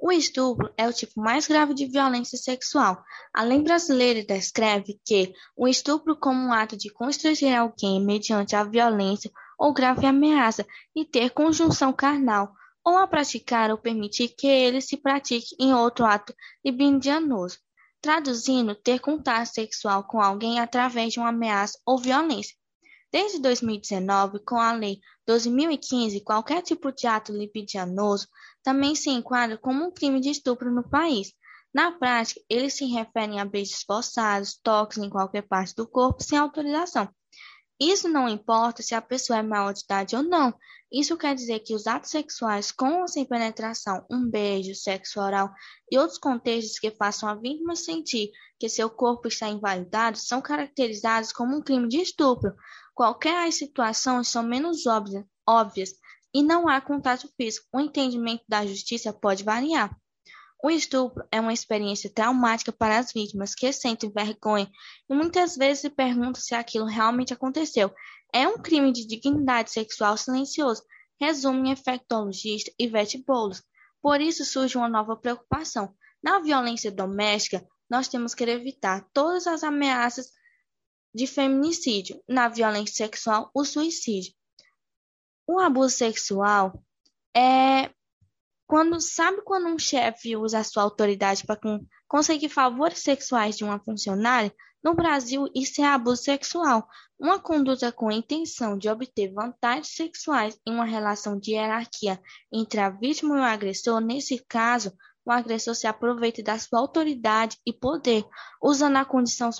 O 0.00 0.12
estupro 0.12 0.72
é 0.76 0.86
o 0.86 0.92
tipo 0.92 1.20
mais 1.20 1.46
grave 1.46 1.72
de 1.72 1.86
violência 1.86 2.36
sexual. 2.36 3.02
A 3.34 3.42
lei 3.42 3.62
brasileira 3.62 4.24
descreve 4.24 5.00
que 5.04 5.32
o 5.56 5.66
estupro 5.66 6.16
como 6.16 6.38
um 6.38 6.52
ato 6.52 6.76
de 6.76 6.90
constranger 6.90 7.58
alguém 7.58 8.04
mediante 8.04 8.54
a 8.54 8.62
violência 8.62 9.30
ou 9.58 9.72
grave 9.72 10.06
ameaça 10.06 10.66
e 10.94 11.04
ter 11.04 11.30
conjunção 11.30 11.92
carnal, 11.92 12.52
ou 12.84 12.98
a 12.98 13.06
praticar 13.06 13.70
ou 13.70 13.78
permitir 13.78 14.28
que 14.28 14.46
ele 14.46 14.80
se 14.80 14.96
pratique 14.98 15.56
em 15.58 15.74
outro 15.74 16.04
ato 16.04 16.34
libidinoso 16.64 17.58
traduzindo 18.00 18.74
ter 18.74 19.00
contato 19.00 19.46
sexual 19.46 20.04
com 20.04 20.20
alguém 20.20 20.60
através 20.60 21.12
de 21.12 21.18
uma 21.18 21.30
ameaça 21.30 21.78
ou 21.84 21.98
violência. 21.98 22.54
Desde 23.12 23.38
2019, 23.40 24.40
com 24.40 24.56
a 24.56 24.72
Lei 24.72 25.00
12.015, 25.28 26.22
qualquer 26.22 26.62
tipo 26.62 26.92
de 26.92 27.06
ato 27.06 27.32
libidinoso 27.32 28.28
também 28.62 28.94
se 28.94 29.10
enquadra 29.10 29.56
como 29.56 29.84
um 29.84 29.90
crime 29.90 30.20
de 30.20 30.30
estupro 30.30 30.70
no 30.70 30.88
país. 30.88 31.32
Na 31.72 31.92
prática, 31.92 32.40
eles 32.48 32.74
se 32.74 32.86
referem 32.86 33.40
a 33.40 33.44
beijos 33.44 33.82
forçados, 33.82 34.58
toques 34.62 34.98
em 34.98 35.10
qualquer 35.10 35.42
parte 35.42 35.74
do 35.74 35.86
corpo 35.86 36.22
sem 36.22 36.38
autorização, 36.38 37.08
isso 37.78 38.08
não 38.08 38.28
importa 38.28 38.82
se 38.82 38.94
a 38.94 39.02
pessoa 39.02 39.38
é 39.38 39.42
maior 39.42 39.72
de 39.72 39.80
idade 39.84 40.16
ou 40.16 40.22
não. 40.22 40.54
Isso 40.90 41.16
quer 41.16 41.34
dizer 41.34 41.60
que 41.60 41.74
os 41.74 41.86
atos 41.86 42.10
sexuais 42.10 42.70
com 42.70 43.00
ou 43.00 43.08
sem 43.08 43.24
penetração, 43.24 44.06
um 44.10 44.28
beijo, 44.28 44.74
sexo 44.74 45.20
oral 45.20 45.50
e 45.90 45.98
outros 45.98 46.18
contextos 46.18 46.78
que 46.78 46.90
façam 46.90 47.28
a 47.28 47.34
vítima 47.34 47.76
sentir 47.76 48.30
que 48.58 48.68
seu 48.68 48.88
corpo 48.88 49.28
está 49.28 49.48
invalidado 49.48 50.16
são 50.16 50.40
caracterizados 50.40 51.32
como 51.32 51.56
um 51.56 51.62
crime 51.62 51.88
de 51.88 51.98
estupro. 51.98 52.54
Qualquer 52.94 53.46
as 53.46 53.56
situações 53.56 54.28
são 54.28 54.42
menos 54.42 54.86
óbvias, 54.86 55.24
óbvias 55.46 55.90
e 56.32 56.42
não 56.42 56.68
há 56.68 56.80
contato 56.80 57.28
físico. 57.36 57.66
O 57.74 57.80
entendimento 57.80 58.44
da 58.48 58.64
justiça 58.64 59.12
pode 59.12 59.44
variar. 59.44 59.94
O 60.62 60.70
estupro 60.70 61.26
é 61.30 61.40
uma 61.40 61.52
experiência 61.52 62.10
traumática 62.10 62.72
para 62.72 62.98
as 62.98 63.12
vítimas 63.12 63.54
que 63.54 63.72
sentem 63.72 64.10
vergonha 64.10 64.70
e 65.08 65.14
muitas 65.14 65.56
vezes 65.56 65.80
se 65.82 65.90
perguntam 65.90 66.40
se 66.40 66.54
aquilo 66.54 66.86
realmente 66.86 67.32
aconteceu. 67.32 67.92
É 68.32 68.48
um 68.48 68.58
crime 68.58 68.90
de 68.92 69.06
dignidade 69.06 69.70
sexual 69.70 70.16
silencioso, 70.16 70.82
resume 71.20 71.70
infectologista 71.70 72.72
Ivete 72.78 73.22
Boulos. 73.24 73.62
Por 74.02 74.20
isso 74.20 74.44
surge 74.44 74.76
uma 74.76 74.88
nova 74.88 75.16
preocupação. 75.16 75.94
Na 76.22 76.40
violência 76.40 76.90
doméstica, 76.90 77.66
nós 77.88 78.08
temos 78.08 78.34
que 78.34 78.44
evitar 78.44 79.06
todas 79.12 79.46
as 79.46 79.62
ameaças 79.62 80.30
de 81.14 81.26
feminicídio. 81.26 82.22
Na 82.28 82.48
violência 82.48 83.06
sexual, 83.06 83.50
o 83.54 83.64
suicídio. 83.64 84.32
O 85.46 85.60
abuso 85.60 85.96
sexual 85.96 86.82
é 87.34 87.90
quando 88.66 89.00
sabe 89.00 89.42
quando 89.42 89.68
um 89.68 89.78
chefe 89.78 90.36
usa 90.36 90.58
a 90.58 90.64
sua 90.64 90.82
autoridade 90.82 91.44
para 91.44 91.60
conseguir 92.08 92.48
favores 92.48 92.98
sexuais 92.98 93.56
de 93.56 93.64
uma 93.64 93.78
funcionária, 93.78 94.52
no 94.82 94.94
Brasil 94.94 95.48
isso 95.54 95.80
é 95.80 95.84
abuso 95.84 96.22
sexual, 96.22 96.86
uma 97.18 97.38
conduta 97.38 97.90
com 97.90 98.08
a 98.08 98.14
intenção 98.14 98.76
de 98.76 98.88
obter 98.88 99.32
vantagens 99.32 99.88
sexuais 99.88 100.58
em 100.66 100.72
uma 100.72 100.84
relação 100.84 101.38
de 101.38 101.52
hierarquia 101.52 102.20
entre 102.52 102.80
a 102.80 102.90
vítima 102.90 103.36
e 103.36 103.40
o 103.40 103.42
agressor. 103.42 104.00
Nesse 104.00 104.38
caso, 104.46 104.92
o 105.24 105.32
agressor 105.32 105.74
se 105.74 105.86
aproveita 105.86 106.42
da 106.42 106.58
sua 106.58 106.78
autoridade 106.78 107.58
e 107.66 107.72
poder, 107.72 108.24
usando 108.62 108.96
a 108.96 109.04
condição 109.04 109.50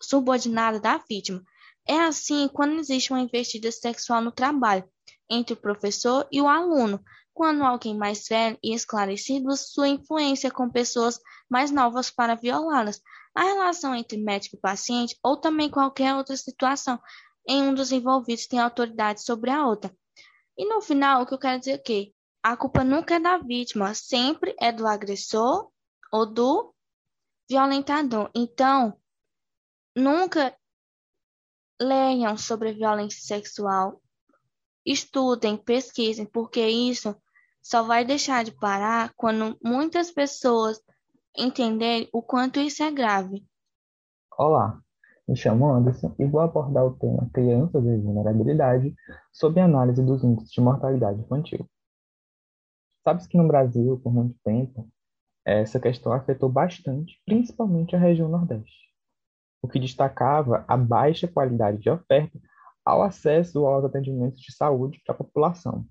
subordinada, 0.00 0.80
da 0.80 0.98
vítima. 0.98 1.42
É 1.86 2.00
assim 2.00 2.48
quando 2.48 2.78
existe 2.78 3.12
uma 3.12 3.20
investida 3.20 3.70
sexual 3.70 4.22
no 4.22 4.32
trabalho 4.32 4.88
entre 5.28 5.52
o 5.52 5.58
professor 5.58 6.26
e 6.32 6.40
o 6.40 6.48
aluno, 6.48 7.02
quando 7.38 7.62
alguém 7.62 7.96
mais 7.96 8.26
velho 8.26 8.58
e 8.60 8.74
esclarecido 8.74 9.56
sua 9.56 9.86
influência 9.86 10.50
com 10.50 10.68
pessoas 10.68 11.20
mais 11.48 11.70
novas 11.70 12.10
para 12.10 12.34
violá-las, 12.34 13.00
a 13.32 13.44
relação 13.44 13.94
entre 13.94 14.18
médico 14.18 14.56
e 14.56 14.60
paciente 14.60 15.16
ou 15.22 15.36
também 15.36 15.70
qualquer 15.70 16.16
outra 16.16 16.36
situação 16.36 16.98
em 17.46 17.62
um 17.62 17.72
dos 17.72 17.92
envolvidos 17.92 18.48
tem 18.48 18.58
autoridade 18.58 19.22
sobre 19.22 19.50
a 19.50 19.64
outra. 19.64 19.96
E 20.56 20.68
no 20.68 20.82
final, 20.82 21.22
o 21.22 21.26
que 21.26 21.32
eu 21.32 21.38
quero 21.38 21.60
dizer 21.60 21.74
é 21.74 21.78
que 21.78 22.12
a 22.42 22.56
culpa 22.56 22.82
nunca 22.82 23.14
é 23.14 23.20
da 23.20 23.38
vítima, 23.38 23.94
sempre 23.94 24.56
é 24.60 24.72
do 24.72 24.84
agressor 24.84 25.70
ou 26.10 26.26
do 26.26 26.74
violentador. 27.48 28.32
Então, 28.34 28.98
nunca 29.94 30.52
leiam 31.80 32.36
sobre 32.36 32.72
violência 32.72 33.22
sexual, 33.22 34.02
estudem, 34.84 35.56
pesquisem, 35.56 36.26
porque 36.26 36.66
isso 36.66 37.14
só 37.68 37.82
vai 37.82 38.02
deixar 38.02 38.44
de 38.44 38.52
parar 38.52 39.12
quando 39.14 39.54
muitas 39.62 40.10
pessoas 40.10 40.80
entenderem 41.36 42.08
o 42.14 42.22
quanto 42.22 42.58
isso 42.58 42.82
é 42.82 42.90
grave. 42.90 43.46
Olá, 44.38 44.80
me 45.28 45.36
chamo 45.36 45.70
Anderson 45.70 46.14
e 46.18 46.24
vou 46.24 46.40
abordar 46.40 46.86
o 46.86 46.96
tema 46.96 47.28
Crianças 47.30 47.84
e 47.84 47.98
Vulnerabilidade 47.98 48.94
sob 49.30 49.60
análise 49.60 50.02
dos 50.02 50.24
índices 50.24 50.50
de 50.50 50.62
mortalidade 50.62 51.20
infantil. 51.20 51.68
Sabe-se 53.04 53.28
que 53.28 53.36
no 53.36 53.46
Brasil, 53.46 54.00
por 54.02 54.14
muito 54.14 54.34
tempo, 54.42 54.88
essa 55.44 55.78
questão 55.78 56.10
afetou 56.14 56.48
bastante, 56.48 57.20
principalmente 57.26 57.94
a 57.94 57.98
região 57.98 58.30
Nordeste, 58.30 58.94
o 59.60 59.68
que 59.68 59.78
destacava 59.78 60.64
a 60.66 60.74
baixa 60.74 61.28
qualidade 61.28 61.76
de 61.76 61.90
oferta 61.90 62.40
ao 62.82 63.02
acesso 63.02 63.66
aos 63.66 63.84
atendimentos 63.84 64.40
de 64.40 64.54
saúde 64.54 65.02
para 65.04 65.14
a 65.14 65.18
população, 65.18 65.86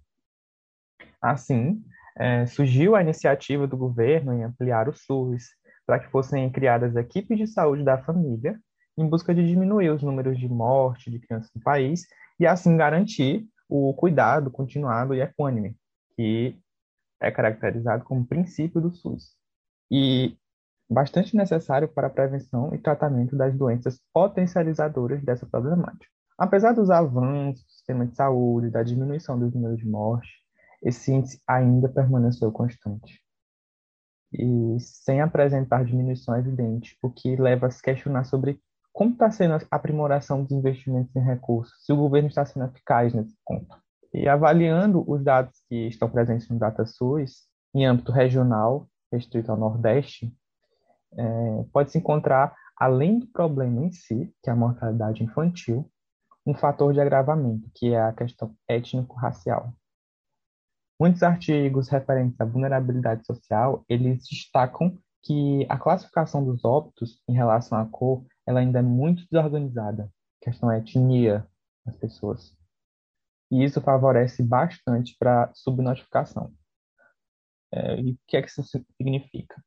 Assim, 1.21 1.81
é, 2.17 2.45
surgiu 2.45 2.95
a 2.95 3.01
iniciativa 3.01 3.67
do 3.67 3.77
governo 3.77 4.33
em 4.33 4.43
ampliar 4.43 4.89
o 4.89 4.93
SUS 4.93 5.45
para 5.85 5.99
que 5.99 6.09
fossem 6.09 6.49
criadas 6.51 6.95
equipes 6.95 7.37
de 7.37 7.47
saúde 7.47 7.83
da 7.83 7.97
família 7.97 8.59
em 8.97 9.07
busca 9.07 9.33
de 9.33 9.47
diminuir 9.47 9.89
os 9.89 10.01
números 10.01 10.39
de 10.39 10.49
morte 10.49 11.11
de 11.11 11.19
crianças 11.19 11.51
no 11.55 11.61
país 11.61 12.07
e 12.39 12.47
assim 12.47 12.75
garantir 12.75 13.47
o 13.69 13.93
cuidado 13.93 14.49
continuado 14.49 15.13
e 15.13 15.21
equânime, 15.21 15.75
que 16.15 16.57
é 17.21 17.31
caracterizado 17.31 18.03
como 18.03 18.25
princípio 18.25 18.81
do 18.81 18.91
SUS 18.91 19.35
e 19.91 20.35
bastante 20.89 21.35
necessário 21.35 21.87
para 21.87 22.07
a 22.07 22.09
prevenção 22.09 22.73
e 22.73 22.77
tratamento 22.77 23.35
das 23.35 23.55
doenças 23.55 23.99
potencializadoras 24.13 25.23
dessa 25.23 25.45
problemática. 25.45 26.07
Apesar 26.37 26.73
dos 26.73 26.89
avanços 26.89 27.63
do 27.63 27.71
sistema 27.71 28.05
de 28.05 28.15
saúde, 28.15 28.69
da 28.69 28.83
diminuição 28.83 29.39
dos 29.39 29.53
números 29.53 29.79
de 29.79 29.87
morte, 29.87 30.29
esse 30.81 31.11
índice 31.11 31.41
ainda 31.47 31.89
permaneceu 31.89 32.51
constante 32.51 33.21
e 34.33 34.77
sem 34.79 35.21
apresentar 35.21 35.85
diminuição 35.85 36.37
evidente, 36.37 36.97
o 37.01 37.09
que 37.09 37.35
leva 37.35 37.67
a 37.67 37.71
se 37.71 37.81
questionar 37.81 38.25
sobre 38.25 38.59
como 38.91 39.11
está 39.11 39.29
sendo 39.29 39.53
a 39.53 39.61
aprimoração 39.71 40.43
dos 40.43 40.51
investimentos 40.51 41.15
em 41.15 41.19
recursos, 41.19 41.73
se 41.85 41.93
o 41.93 41.97
governo 41.97 42.29
está 42.29 42.45
sendo 42.45 42.65
eficaz 42.65 43.13
nesse 43.13 43.35
ponto. 43.45 43.77
E 44.13 44.27
avaliando 44.27 45.03
os 45.07 45.23
dados 45.23 45.53
que 45.69 45.87
estão 45.87 46.09
presentes 46.09 46.49
no 46.49 46.57
DataSUS, 46.57 47.43
em 47.75 47.85
âmbito 47.85 48.11
regional, 48.11 48.87
restrito 49.11 49.51
ao 49.51 49.57
Nordeste, 49.57 50.33
é, 51.15 51.65
pode-se 51.71 51.97
encontrar, 51.97 52.55
além 52.75 53.19
do 53.19 53.27
problema 53.27 53.85
em 53.85 53.91
si, 53.91 54.33
que 54.41 54.49
é 54.49 54.53
a 54.53 54.55
mortalidade 54.55 55.23
infantil, 55.23 55.89
um 56.45 56.55
fator 56.55 56.91
de 56.91 56.99
agravamento, 56.99 57.69
que 57.75 57.93
é 57.93 58.01
a 58.01 58.13
questão 58.13 58.55
étnico-racial. 58.67 59.73
Muitos 60.99 61.21
artigos 61.21 61.89
referentes 61.89 62.39
à 62.41 62.45
vulnerabilidade 62.45 63.25
social, 63.25 63.85
eles 63.87 64.23
destacam 64.27 64.97
que 65.21 65.65
a 65.69 65.77
classificação 65.77 66.43
dos 66.43 66.65
óbitos 66.65 67.21
em 67.27 67.33
relação 67.33 67.77
à 67.77 67.85
cor, 67.85 68.25
ela 68.47 68.61
ainda 68.61 68.79
é 68.79 68.81
muito 68.81 69.23
desorganizada. 69.29 70.11
A 70.41 70.45
questão 70.45 70.71
é 70.71 70.79
etnia 70.79 71.45
das 71.85 71.95
pessoas. 71.97 72.55
E 73.51 73.63
isso 73.63 73.79
favorece 73.79 74.41
bastante 74.41 75.15
para 75.19 75.45
a 75.45 75.53
subnotificação. 75.53 76.51
É, 77.71 77.99
e 77.99 78.11
o 78.13 78.17
que 78.25 78.37
é 78.37 78.41
que 78.41 78.49
isso 78.49 78.63
significa? 78.97 79.61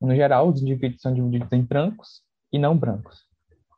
No 0.00 0.14
geral, 0.14 0.48
os 0.48 0.60
indivíduos 0.60 1.00
são 1.00 1.14
divididos 1.14 1.52
em 1.52 1.62
brancos 1.62 2.22
e 2.52 2.58
não 2.58 2.76
brancos. 2.76 3.24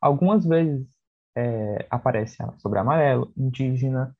Algumas 0.00 0.44
vezes 0.44 0.88
é, 1.36 1.86
aparece 1.90 2.38
sobre 2.58 2.78
amarelo, 2.78 3.32
indígena, 3.36 4.16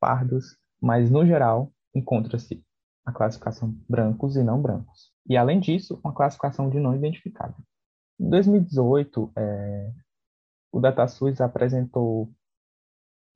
pardos, 0.00 0.56
mas 0.80 1.10
no 1.10 1.26
geral 1.26 1.72
encontra-se 1.94 2.62
a 3.04 3.12
classificação 3.12 3.74
brancos 3.88 4.36
e 4.36 4.42
não 4.42 4.60
brancos. 4.60 5.12
E, 5.26 5.36
além 5.36 5.60
disso, 5.60 5.98
uma 6.04 6.14
classificação 6.14 6.68
de 6.68 6.78
não 6.78 6.94
identificado. 6.94 7.54
Em 8.20 8.28
2018, 8.28 9.32
é, 9.36 9.92
o 10.72 10.80
DataSUS 10.80 11.40
apresentou 11.40 12.32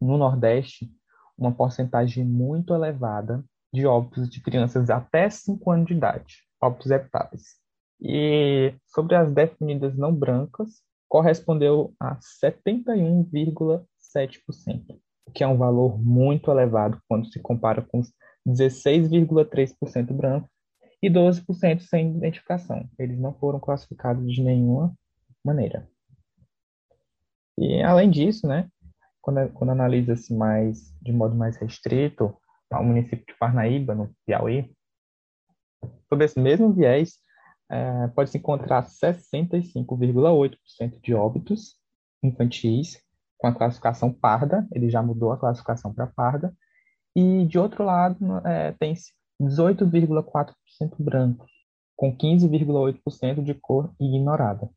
no 0.00 0.18
Nordeste 0.18 0.92
uma 1.38 1.54
porcentagem 1.54 2.24
muito 2.24 2.74
elevada 2.74 3.44
de 3.72 3.86
óbitos 3.86 4.28
de 4.28 4.42
crianças 4.42 4.90
até 4.90 5.30
5 5.30 5.70
anos 5.70 5.86
de 5.86 5.94
idade, 5.94 6.38
óbitos 6.60 6.90
evitáveis. 6.90 7.60
E 8.00 8.74
sobre 8.86 9.14
as 9.14 9.32
definidas 9.32 9.96
não 9.96 10.12
brancas, 10.14 10.82
correspondeu 11.08 11.94
a 12.00 12.16
71,7%, 12.16 15.00
o 15.26 15.30
que 15.30 15.44
é 15.44 15.48
um 15.48 15.56
valor 15.56 15.96
muito 15.98 16.50
elevado 16.50 17.00
quando 17.08 17.32
se 17.32 17.40
compara 17.40 17.80
com 17.82 18.00
os 18.00 18.12
16,3% 18.46 20.12
brancos 20.12 20.50
e 21.02 21.10
12% 21.10 21.80
sem 21.80 22.16
identificação. 22.16 22.88
Eles 22.98 23.18
não 23.18 23.34
foram 23.34 23.58
classificados 23.58 24.32
de 24.32 24.42
nenhuma 24.42 24.94
maneira. 25.44 25.88
E 27.58 27.82
além 27.82 28.08
disso, 28.10 28.46
né, 28.46 28.70
quando, 29.20 29.52
quando 29.52 29.70
analisa-se 29.70 30.32
mais 30.34 30.94
de 31.02 31.12
modo 31.12 31.34
mais 31.34 31.56
restrito 31.56 32.34
ao 32.70 32.84
município 32.84 33.26
de 33.26 33.34
Parnaíba, 33.38 33.94
no 33.94 34.14
Piauí, 34.24 34.74
sob 36.08 36.24
esse 36.24 36.40
mesmo 36.40 36.72
viés, 36.72 37.18
é, 37.70 38.08
pode-se 38.08 38.38
encontrar 38.38 38.86
65,8% 38.86 41.00
de 41.00 41.14
óbitos 41.14 41.76
infantis 42.22 42.98
com 43.38 43.46
a 43.48 43.54
classificação 43.54 44.10
parda, 44.12 44.66
ele 44.72 44.88
já 44.88 45.02
mudou 45.02 45.32
a 45.32 45.36
classificação 45.36 45.92
para 45.92 46.06
parda, 46.06 46.54
e, 47.14 47.44
de 47.46 47.58
outro 47.58 47.84
lado, 47.84 48.16
é, 48.46 48.72
tem 48.72 48.94
18,4% 49.40 50.54
branco, 50.98 51.46
com 51.96 52.16
15,8% 52.16 53.42
de 53.42 53.54
cor 53.54 53.92
ignorada. 54.00 54.70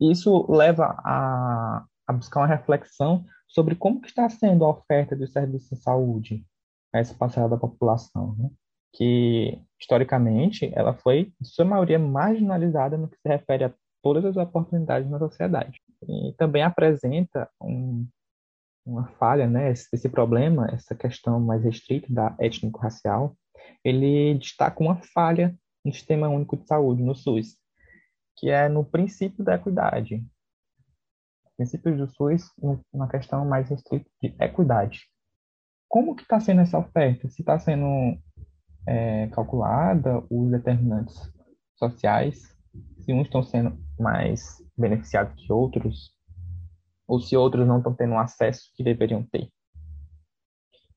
Isso 0.00 0.50
leva 0.50 0.96
a, 1.04 1.84
a 2.06 2.12
buscar 2.12 2.40
uma 2.40 2.46
reflexão 2.46 3.24
sobre 3.46 3.74
como 3.74 4.04
está 4.04 4.28
sendo 4.28 4.64
a 4.64 4.70
oferta 4.70 5.16
de 5.16 5.26
serviços 5.26 5.70
de 5.70 5.82
saúde 5.82 6.46
a 6.94 6.98
essa 6.98 7.14
parcela 7.14 7.48
da 7.48 7.56
população, 7.56 8.34
né? 8.36 8.50
que, 8.94 9.60
historicamente, 9.80 10.70
ela 10.74 10.94
foi, 10.94 11.32
em 11.40 11.44
sua 11.44 11.64
maioria, 11.64 11.98
marginalizada 11.98 12.96
no 12.96 13.08
que 13.08 13.16
se 13.16 13.28
refere 13.28 13.64
a 13.64 13.74
todas 14.02 14.24
as 14.24 14.36
oportunidades 14.36 15.10
na 15.10 15.18
sociedade. 15.18 15.80
E 16.08 16.32
também 16.36 16.62
apresenta 16.62 17.48
um, 17.60 18.06
uma 18.88 19.06
falha, 19.18 19.46
né, 19.46 19.70
esse, 19.70 19.86
esse, 19.92 20.08
problema, 20.08 20.66
essa 20.72 20.94
questão 20.94 21.38
mais 21.38 21.62
restrita 21.62 22.06
da 22.10 22.34
étnico-racial, 22.40 23.36
ele 23.84 24.34
destaca 24.38 24.82
uma 24.82 24.96
falha 25.12 25.54
no 25.84 25.92
Sistema 25.92 26.28
Único 26.28 26.56
de 26.56 26.66
Saúde, 26.66 27.02
no 27.02 27.14
SUS, 27.14 27.58
que 28.36 28.48
é 28.48 28.68
no 28.68 28.84
princípio 28.84 29.44
da 29.44 29.56
equidade. 29.56 30.24
Princípios 31.56 31.98
do 31.98 32.08
SUS, 32.08 32.50
uma 32.92 33.08
questão 33.08 33.44
mais 33.44 33.68
restrita 33.68 34.08
de 34.22 34.34
equidade. 34.40 35.02
Como 35.88 36.14
que 36.14 36.22
está 36.22 36.40
sendo 36.40 36.62
essa 36.62 36.78
oferta? 36.78 37.28
Se 37.28 37.42
está 37.42 37.58
sendo 37.58 38.18
é, 38.86 39.26
calculada 39.28 40.24
os 40.30 40.50
determinantes 40.50 41.16
sociais, 41.76 42.56
se 43.00 43.12
uns 43.12 43.26
estão 43.26 43.42
sendo 43.42 43.76
mais 43.98 44.62
beneficiados 44.76 45.34
que 45.34 45.52
outros, 45.52 46.17
ou 47.08 47.18
se 47.18 47.34
outros 47.34 47.66
não 47.66 47.78
estão 47.78 47.94
tendo 47.94 48.12
o 48.12 48.18
acesso 48.18 48.70
que 48.76 48.84
deveriam 48.84 49.22
ter. 49.22 49.50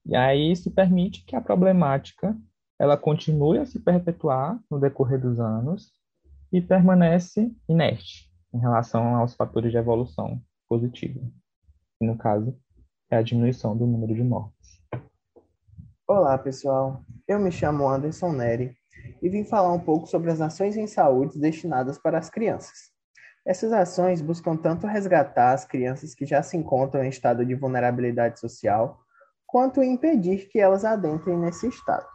E 0.06 0.15
aí 0.15 0.52
isso 0.52 0.69
permite 0.69 1.24
que 1.24 1.36
a 1.36 1.41
problemática 1.41 2.38
ela 2.78 2.97
continue 2.97 3.60
a 3.60 3.65
se 3.65 3.80
perpetuar 3.80 4.60
no 4.69 4.80
decorrer 4.80 5.21
dos 5.21 5.39
anos 5.39 5.93
e 6.52 6.60
permanece 6.60 7.56
inerte 7.69 8.30
em 8.54 8.60
relação 8.60 9.15
aos 9.15 9.36
fatores 9.36 9.71
de 9.71 9.78
evolução 9.78 10.41
positiva. 10.67 11.19
Que, 11.97 12.06
no 12.06 12.17
caso, 12.17 12.58
é 13.10 13.15
a 13.15 13.21
diminuição 13.21 13.78
do 13.78 13.86
número 13.86 14.13
de 14.13 14.24
mortes. 14.24 14.82
Olá, 16.08 16.38
pessoal. 16.38 17.06
Eu 17.28 17.39
me 17.39 17.52
chamo 17.52 17.88
Anderson 17.88 18.34
Neri 18.34 18.76
e 19.21 19.30
vim 19.30 19.45
falar 19.45 19.71
um 19.71 19.80
pouco 19.80 20.08
sobre 20.08 20.32
as 20.32 20.41
ações 20.41 20.76
em 20.76 20.88
saúde 20.88 21.39
destinadas 21.39 21.97
para 21.97 22.17
as 22.17 22.30
crianças. 22.30 22.90
Essas 23.45 23.73
ações 23.73 24.21
buscam 24.21 24.56
tanto 24.56 24.86
resgatar 24.86 25.54
as 25.54 25.65
crianças 25.65 26.13
que 26.13 26.25
já 26.25 26.43
se 26.43 26.56
encontram 26.56 27.04
em 27.04 27.10
estado 27.10 27.45
de 27.45 27.56
vulnerabilidade 27.56 28.39
social, 28.39 28.99
quanto 29.47 29.82
impedir 29.82 30.47
que 30.47 30.60
elas 30.60 30.86
adentrem 30.86 31.38
nesse 31.38 31.67
estado. 31.67 32.08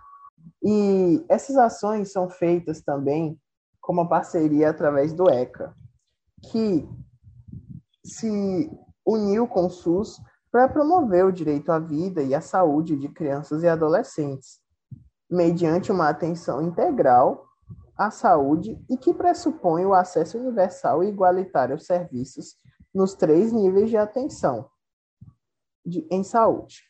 E 0.62 1.24
essas 1.28 1.56
ações 1.56 2.12
são 2.12 2.28
feitas 2.28 2.80
também 2.80 3.38
com 3.80 3.92
uma 3.92 4.08
parceria 4.08 4.70
através 4.70 5.12
do 5.12 5.28
ECA, 5.28 5.74
que 6.50 6.88
se 8.04 8.70
uniu 9.04 9.46
com 9.46 9.66
o 9.66 9.70
SUS 9.70 10.20
para 10.50 10.68
promover 10.68 11.24
o 11.24 11.32
direito 11.32 11.70
à 11.70 11.78
vida 11.78 12.22
e 12.22 12.34
à 12.34 12.40
saúde 12.40 12.96
de 12.96 13.08
crianças 13.08 13.62
e 13.62 13.68
adolescentes, 13.68 14.60
mediante 15.30 15.90
uma 15.90 16.08
atenção 16.08 16.62
integral 16.62 17.45
à 17.96 18.10
saúde 18.10 18.78
e 18.90 18.96
que 18.96 19.14
pressupõe 19.14 19.86
o 19.86 19.94
acesso 19.94 20.38
universal 20.38 21.02
e 21.02 21.08
igualitário 21.08 21.74
aos 21.74 21.86
serviços 21.86 22.56
nos 22.94 23.14
três 23.14 23.52
níveis 23.52 23.90
de 23.90 23.96
atenção 23.96 24.68
de, 25.84 26.06
em 26.10 26.22
saúde. 26.22 26.82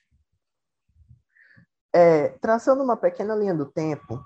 É, 1.94 2.30
traçando 2.40 2.82
uma 2.82 2.96
pequena 2.96 3.34
linha 3.34 3.54
do 3.54 3.66
tempo, 3.66 4.20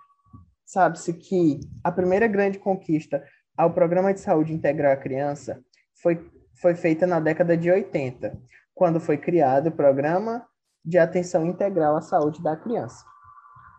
sabe-se 0.65 1.13
que 1.13 1.61
a 1.85 1.93
primeira 1.93 2.27
grande 2.27 2.59
conquista 2.59 3.23
ao 3.57 3.73
Programa 3.73 4.15
de 4.15 4.21
Saúde 4.21 4.53
Integral 4.53 4.93
à 4.93 4.97
Criança 4.97 5.63
foi, 6.03 6.31
foi 6.61 6.75
feita 6.75 7.07
na 7.07 7.21
década 7.21 7.57
de 7.57 7.71
80, 7.71 8.37
quando 8.75 8.99
foi 8.99 9.19
criado 9.19 9.69
o 9.69 9.73
Programa 9.73 10.47
de 10.85 10.99
Atenção 10.99 11.47
Integral 11.47 11.97
à 11.97 12.01
Saúde 12.01 12.43
da 12.43 12.57
Criança. 12.57 13.05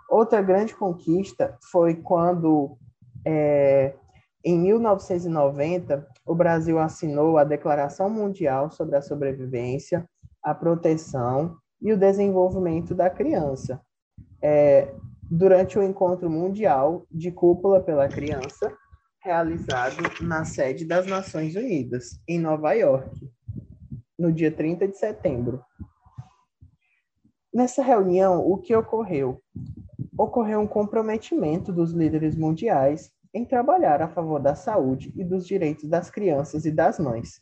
Outra 0.10 0.42
grande 0.42 0.76
conquista 0.76 1.58
foi 1.72 1.96
quando 1.96 2.78
é, 3.26 3.94
em 4.44 4.58
1990, 4.60 6.08
o 6.26 6.36
Brasil 6.36 6.80
assinou 6.80 7.38
a 7.38 7.44
Declaração 7.44 8.10
Mundial 8.10 8.72
sobre 8.72 8.96
a 8.96 9.02
Sobrevivência, 9.02 10.08
a 10.44 10.54
Proteção 10.56 11.56
e 11.82 11.94
o 11.94 11.98
Desenvolvimento 11.98 12.96
da 12.96 13.10
Criança. 13.10 13.82
É, 14.42 14.94
durante 15.30 15.78
o 15.78 15.84
encontro 15.84 16.30
mundial 16.30 17.06
de 17.10 17.32
cúpula 17.32 17.80
pela 17.80 18.08
criança, 18.08 18.76
realizado 19.24 20.04
na 20.22 20.44
sede 20.44 20.84
das 20.84 21.06
Nações 21.06 21.56
Unidas, 21.56 22.20
em 22.28 22.40
Nova 22.40 22.74
York, 22.74 23.32
no 24.18 24.32
dia 24.32 24.52
30 24.52 24.88
de 24.88 24.98
setembro. 24.98 25.64
Nessa 27.54 27.84
reunião, 27.84 28.46
o 28.46 28.58
que 28.58 28.76
ocorreu? 28.76 29.42
Ocorreu 30.18 30.60
um 30.60 30.68
comprometimento 30.68 31.72
dos 31.72 31.92
líderes 31.92 32.36
mundiais 32.36 33.12
em 33.34 33.46
trabalhar 33.46 34.02
a 34.02 34.08
favor 34.08 34.40
da 34.40 34.56
saúde 34.56 35.14
e 35.16 35.24
dos 35.24 35.48
direitos 35.48 35.88
das 35.90 36.10
crianças 36.10 36.66
e 36.66 36.72
das 36.72 37.00
mães. 37.00 37.42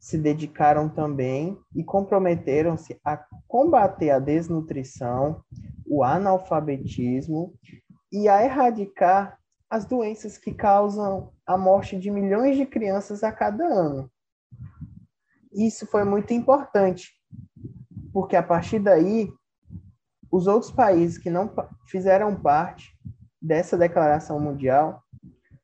Se 0.00 0.16
dedicaram 0.16 0.88
também 0.88 1.58
e 1.74 1.84
comprometeram-se 1.84 2.98
a 3.04 3.22
combater 3.46 4.10
a 4.10 4.18
desnutrição, 4.18 5.42
o 5.86 6.04
analfabetismo 6.04 7.54
e 8.10 8.28
a 8.28 8.44
erradicar 8.44 9.38
as 9.68 9.84
doenças 9.84 10.38
que 10.38 10.52
causam 10.52 11.32
a 11.46 11.58
morte 11.58 11.98
de 11.98 12.10
milhões 12.10 12.56
de 12.56 12.64
crianças 12.64 13.22
a 13.22 13.30
cada 13.30 13.64
ano. 13.64 14.10
Isso 15.52 15.86
foi 15.86 16.04
muito 16.04 16.32
importante, 16.32 17.12
porque 18.12 18.36
a 18.36 18.42
partir 18.42 18.78
daí, 18.78 19.30
os 20.30 20.46
outros 20.46 20.70
países 20.70 21.18
que 21.18 21.30
não 21.30 21.50
fizeram 21.86 22.34
parte 22.34 22.92
dessa 23.40 23.76
declaração 23.76 24.38
mundial 24.38 25.02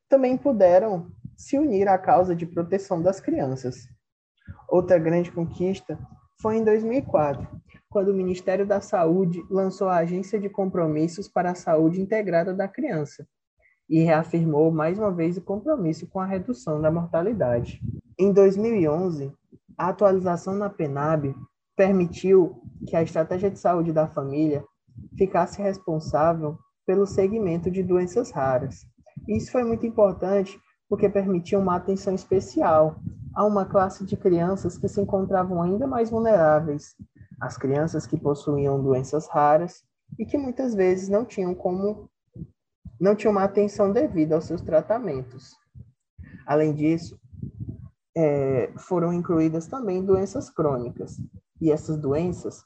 também 0.08 0.36
puderam 0.36 1.10
se 1.36 1.58
unir 1.58 1.88
à 1.88 1.98
causa 1.98 2.34
de 2.34 2.46
proteção 2.46 3.02
das 3.02 3.20
crianças. 3.20 3.88
Outra 4.68 4.98
grande 4.98 5.30
conquista 5.30 5.98
foi 6.40 6.56
em 6.56 6.64
2004, 6.64 7.48
quando 7.88 8.08
o 8.08 8.14
Ministério 8.14 8.66
da 8.66 8.80
Saúde 8.80 9.44
lançou 9.50 9.88
a 9.88 9.96
Agência 9.98 10.38
de 10.38 10.48
Compromissos 10.48 11.28
para 11.28 11.50
a 11.50 11.54
Saúde 11.54 12.00
Integrada 12.00 12.54
da 12.54 12.68
Criança 12.68 13.26
e 13.88 14.00
reafirmou 14.00 14.70
mais 14.70 14.98
uma 14.98 15.12
vez 15.12 15.36
o 15.36 15.42
compromisso 15.42 16.06
com 16.06 16.20
a 16.20 16.26
redução 16.26 16.80
da 16.80 16.90
mortalidade. 16.90 17.80
Em 18.18 18.32
2011, 18.32 19.32
a 19.76 19.88
atualização 19.88 20.54
na 20.54 20.70
PENAB 20.70 21.34
permitiu 21.76 22.62
que 22.86 22.96
a 22.96 23.02
Estratégia 23.02 23.50
de 23.50 23.58
Saúde 23.58 23.92
da 23.92 24.06
Família 24.06 24.64
ficasse 25.16 25.60
responsável 25.60 26.58
pelo 26.86 27.06
segmento 27.06 27.70
de 27.70 27.82
doenças 27.82 28.30
raras. 28.30 28.86
Isso 29.28 29.50
foi 29.50 29.64
muito 29.64 29.86
importante 29.86 30.58
porque 30.88 31.08
permitia 31.08 31.58
uma 31.58 31.76
atenção 31.76 32.14
especial 32.14 32.96
a 33.34 33.44
uma 33.44 33.64
classe 33.64 34.04
de 34.04 34.16
crianças 34.16 34.78
que 34.78 34.86
se 34.86 35.00
encontravam 35.00 35.60
ainda 35.62 35.86
mais 35.86 36.10
vulneráveis, 36.10 36.94
as 37.40 37.56
crianças 37.56 38.06
que 38.06 38.16
possuíam 38.16 38.82
doenças 38.82 39.26
raras 39.28 39.82
e 40.18 40.24
que 40.24 40.38
muitas 40.38 40.74
vezes 40.74 41.08
não 41.08 41.24
tinham 41.24 41.54
como 41.54 42.08
não 43.00 43.16
tinham 43.16 43.32
uma 43.32 43.42
atenção 43.42 43.92
devida 43.92 44.36
aos 44.36 44.44
seus 44.44 44.60
tratamentos. 44.60 45.56
Além 46.46 46.72
disso, 46.72 47.18
é, 48.16 48.72
foram 48.78 49.12
incluídas 49.12 49.66
também 49.66 50.04
doenças 50.04 50.48
crônicas. 50.48 51.16
E 51.64 51.72
essas 51.72 51.96
doenças 51.96 52.64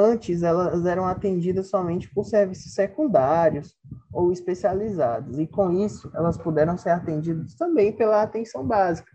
Antes, 0.00 0.44
elas 0.44 0.86
eram 0.86 1.06
atendidas 1.06 1.70
somente 1.70 2.08
por 2.14 2.24
serviços 2.24 2.72
secundários 2.72 3.74
ou 4.12 4.30
especializados, 4.30 5.40
e 5.40 5.46
com 5.46 5.72
isso, 5.72 6.08
elas 6.14 6.38
puderam 6.38 6.78
ser 6.78 6.90
atendidas 6.90 7.56
também 7.56 7.92
pela 7.92 8.22
atenção 8.22 8.64
básica, 8.64 9.10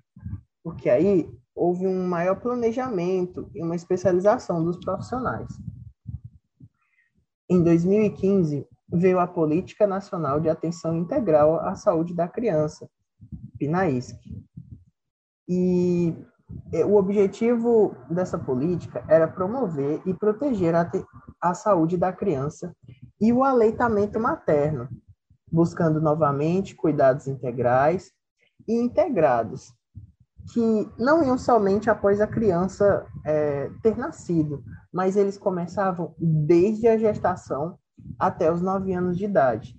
porque 0.61 0.89
aí 0.89 1.33
houve 1.55 1.87
um 1.87 2.05
maior 2.05 2.35
planejamento 2.35 3.49
e 3.55 3.63
uma 3.63 3.77
especialização 3.77 4.61
dos 4.61 4.77
profissionais. 4.77 5.47
Em 7.49 7.63
2015, 7.63 8.67
veio 8.91 9.19
a 9.19 9.27
Política 9.27 9.87
Nacional 9.87 10.41
de 10.41 10.49
Atenção 10.49 10.97
Integral 10.97 11.61
à 11.61 11.75
Saúde 11.75 12.13
da 12.13 12.27
Criança, 12.27 12.89
PNAISC. 13.57 14.19
E 15.47 16.13
o 16.85 16.95
objetivo 16.95 17.95
dessa 18.09 18.37
política 18.37 19.03
era 19.07 19.27
promover 19.27 20.01
e 20.05 20.13
proteger 20.13 20.75
a, 20.75 20.89
a 21.41 21.53
saúde 21.53 21.97
da 21.97 22.11
criança 22.11 22.75
e 23.21 23.31
o 23.31 23.43
aleitamento 23.43 24.19
materno, 24.19 24.87
buscando 25.51 26.01
novamente 26.01 26.75
cuidados 26.75 27.27
integrais 27.27 28.11
e 28.67 28.73
integrados, 28.73 29.73
que 30.51 30.89
não 30.97 31.23
iam 31.23 31.37
somente 31.37 31.89
após 31.89 32.19
a 32.19 32.27
criança 32.27 33.05
é, 33.25 33.69
ter 33.81 33.97
nascido, 33.97 34.63
mas 34.91 35.15
eles 35.15 35.37
começavam 35.37 36.13
desde 36.17 36.87
a 36.87 36.97
gestação 36.97 37.77
até 38.19 38.51
os 38.51 38.61
nove 38.61 38.93
anos 38.93 39.17
de 39.17 39.25
idade, 39.25 39.75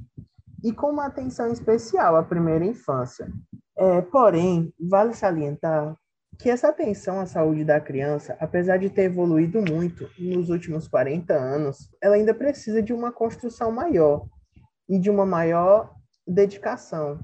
e 0.63 0.73
com 0.73 0.91
uma 0.91 1.07
atenção 1.07 1.49
especial 1.49 2.17
à 2.17 2.23
primeira 2.23 2.65
infância. 2.65 3.31
É, 3.77 4.01
porém, 4.01 4.73
vale 4.81 5.13
salientar 5.13 5.97
que 6.39 6.51
essa 6.51 6.69
atenção 6.69 7.21
à 7.21 7.27
saúde 7.27 7.65
da 7.65 7.81
criança, 7.81 8.37
apesar 8.41 8.79
de 8.79 8.91
ter 8.91 9.03
evoluído 9.03 9.63
muito 9.63 10.09
nos 10.19 10.51
últimos 10.51 10.89
40 10.89 11.35
anos, 11.35 11.91
ela 12.03 12.17
ainda 12.17 12.35
precisa 12.35 12.83
de 12.83 12.93
uma 12.93 13.13
construção 13.13 13.71
maior 13.71 14.27
e 14.89 14.99
de 14.99 15.11
uma 15.11 15.25
maior 15.25 15.95
dedicação 16.27 17.21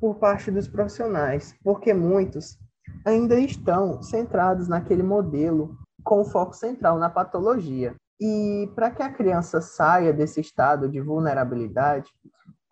por 0.00 0.16
parte 0.16 0.50
dos 0.50 0.68
profissionais, 0.68 1.54
porque 1.62 1.92
muitos 1.94 2.58
ainda 3.04 3.38
estão 3.38 4.02
centrados 4.02 4.68
naquele 4.68 5.02
modelo 5.02 5.76
com 6.04 6.24
foco 6.24 6.54
central 6.54 6.98
na 6.98 7.10
patologia. 7.10 7.94
E 8.20 8.70
para 8.74 8.90
que 8.90 9.02
a 9.02 9.12
criança 9.12 9.60
saia 9.60 10.12
desse 10.12 10.40
estado 10.40 10.88
de 10.88 11.00
vulnerabilidade, 11.00 12.10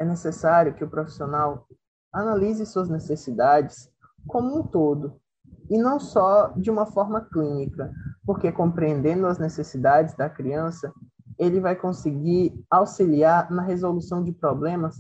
é 0.01 0.05
necessário 0.05 0.75
que 0.75 0.85
o 0.85 0.91
profissional 0.91 1.67
analise 2.13 2.67
suas 2.67 2.89
necessidades 2.89 3.91
como 4.27 4.59
um 4.59 4.63
todo 4.63 5.21
e 5.69 5.79
não 5.79 5.99
só 5.99 6.49
de 6.57 6.71
uma 6.71 6.87
forma 6.87 7.21
clínica, 7.21 7.91
porque 8.25 8.51
compreendendo 8.53 9.27
as 9.27 9.39
necessidades 9.39 10.15
da 10.15 10.29
criança, 10.29 10.93
ele 11.39 11.61
vai 11.61 11.77
conseguir 11.77 12.53
auxiliar 12.71 13.51
na 13.51 13.63
resolução 13.63 14.23
de 14.23 14.33
problemas 14.33 14.97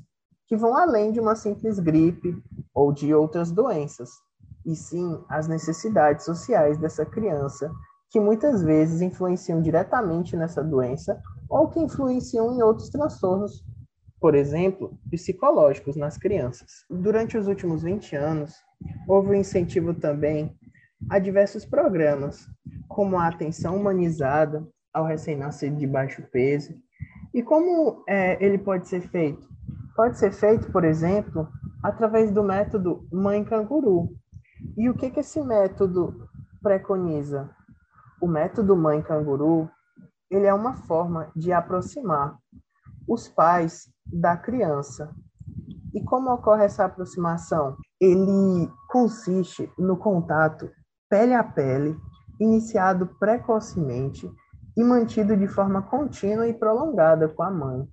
que 0.46 0.56
vão 0.56 0.76
além 0.76 1.10
de 1.10 1.18
uma 1.20 1.34
simples 1.34 1.78
gripe 1.78 2.36
ou 2.74 2.92
de 2.92 3.12
outras 3.14 3.50
doenças, 3.50 4.10
e 4.64 4.76
sim 4.76 5.20
as 5.28 5.48
necessidades 5.48 6.24
sociais 6.24 6.78
dessa 6.78 7.04
criança, 7.04 7.70
que 8.10 8.20
muitas 8.20 8.62
vezes 8.62 9.00
influenciam 9.00 9.60
diretamente 9.60 10.36
nessa 10.36 10.62
doença 10.62 11.20
ou 11.48 11.68
que 11.68 11.80
influenciam 11.80 12.52
em 12.52 12.62
outros 12.62 12.88
transtornos, 12.88 13.64
por 14.20 14.34
exemplo, 14.34 14.98
psicológicos 15.10 15.96
nas 15.96 16.16
crianças. 16.16 16.84
Durante 16.88 17.36
os 17.36 17.46
últimos 17.46 17.82
20 17.82 18.16
anos, 18.16 18.54
Houve 19.06 19.30
um 19.30 19.34
incentivo 19.34 19.94
também 19.94 20.56
a 21.10 21.18
diversos 21.18 21.64
programas, 21.64 22.48
como 22.88 23.18
a 23.18 23.28
atenção 23.28 23.76
humanizada 23.76 24.66
ao 24.92 25.04
recém-nascido 25.04 25.76
de 25.76 25.86
baixo 25.86 26.22
peso. 26.32 26.74
E 27.32 27.42
como 27.42 28.02
é, 28.08 28.42
ele 28.44 28.58
pode 28.58 28.88
ser 28.88 29.02
feito? 29.02 29.46
Pode 29.94 30.18
ser 30.18 30.32
feito, 30.32 30.70
por 30.72 30.84
exemplo, 30.84 31.48
através 31.82 32.30
do 32.30 32.42
método 32.42 33.06
Mãe 33.12 33.44
Canguru. 33.44 34.10
E 34.76 34.88
o 34.88 34.94
que, 34.94 35.10
que 35.10 35.20
esse 35.20 35.42
método 35.42 36.28
preconiza? 36.62 37.50
O 38.20 38.26
método 38.26 38.76
Mãe 38.76 39.02
Canguru 39.02 39.70
ele 40.30 40.46
é 40.46 40.54
uma 40.54 40.74
forma 40.74 41.30
de 41.36 41.52
aproximar 41.52 42.36
os 43.06 43.28
pais 43.28 43.88
da 44.04 44.36
criança. 44.36 45.14
E 45.96 46.04
como 46.04 46.30
ocorre 46.30 46.64
essa 46.64 46.84
aproximação? 46.84 47.76
ele 48.00 48.70
consiste 48.88 49.70
no 49.78 49.96
contato 49.96 50.70
pele 51.08 51.34
a 51.34 51.42
pele, 51.42 51.96
iniciado 52.38 53.06
precocemente 53.18 54.30
e 54.76 54.84
mantido 54.84 55.36
de 55.36 55.46
forma 55.46 55.82
contínua 55.82 56.46
e 56.46 56.52
prolongada 56.52 57.28
com 57.28 57.42
a 57.42 57.50
mãe. 57.50 57.88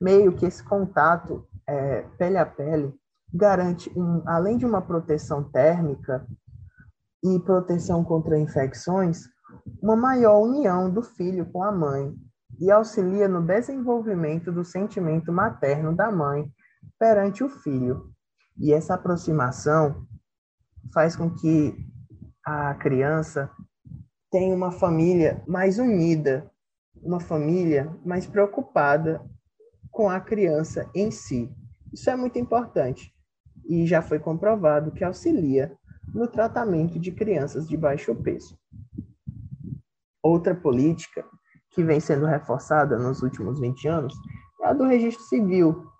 Meio 0.00 0.32
que 0.32 0.46
esse 0.46 0.64
contato 0.64 1.46
é, 1.66 2.02
pele 2.18 2.38
a 2.38 2.46
pele 2.46 2.94
garante, 3.32 3.90
um, 3.96 4.22
além 4.26 4.56
de 4.56 4.64
uma 4.64 4.80
proteção 4.80 5.44
térmica 5.44 6.26
e 7.22 7.38
proteção 7.40 8.02
contra 8.02 8.38
infecções, 8.38 9.24
uma 9.82 9.96
maior 9.96 10.40
união 10.40 10.90
do 10.90 11.02
filho 11.02 11.46
com 11.46 11.62
a 11.62 11.70
mãe 11.70 12.14
e 12.58 12.70
auxilia 12.70 13.28
no 13.28 13.42
desenvolvimento 13.42 14.50
do 14.50 14.64
sentimento 14.64 15.30
materno 15.32 15.94
da 15.94 16.10
mãe 16.10 16.50
perante 17.02 17.42
o 17.42 17.48
filho, 17.48 18.14
e 18.56 18.72
essa 18.72 18.94
aproximação 18.94 20.06
faz 20.94 21.16
com 21.16 21.28
que 21.34 21.74
a 22.46 22.76
criança 22.76 23.50
tenha 24.30 24.54
uma 24.54 24.70
família 24.70 25.42
mais 25.48 25.80
unida, 25.80 26.48
uma 27.02 27.18
família 27.18 27.92
mais 28.06 28.24
preocupada 28.24 29.20
com 29.90 30.08
a 30.08 30.20
criança 30.20 30.88
em 30.94 31.10
si. 31.10 31.52
Isso 31.92 32.08
é 32.08 32.14
muito 32.14 32.38
importante 32.38 33.12
e 33.64 33.84
já 33.84 34.00
foi 34.00 34.20
comprovado 34.20 34.92
que 34.92 35.02
auxilia 35.02 35.76
no 36.14 36.28
tratamento 36.28 37.00
de 37.00 37.10
crianças 37.10 37.66
de 37.66 37.76
baixo 37.76 38.14
peso. 38.14 38.56
Outra 40.22 40.54
política 40.54 41.24
que 41.70 41.82
vem 41.82 41.98
sendo 41.98 42.26
reforçada 42.26 42.96
nos 42.96 43.22
últimos 43.22 43.58
20 43.58 43.88
anos 43.88 44.14
é 44.60 44.68
a 44.68 44.72
do 44.72 44.84
registro 44.84 45.24
civil, 45.24 45.91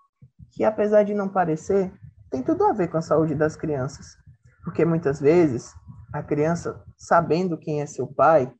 que 0.53 0.63
apesar 0.63 1.03
de 1.03 1.13
não 1.13 1.27
parecer, 1.27 1.91
tem 2.29 2.41
tudo 2.41 2.63
a 2.63 2.73
ver 2.73 2.87
com 2.87 2.97
a 2.97 3.01
saúde 3.01 3.35
das 3.35 3.55
crianças. 3.55 4.17
Porque 4.63 4.85
muitas 4.85 5.19
vezes 5.19 5.73
a 6.13 6.21
criança, 6.21 6.81
sabendo 6.97 7.57
quem 7.57 7.81
é 7.81 7.85
seu 7.85 8.07
pai, 8.07 8.51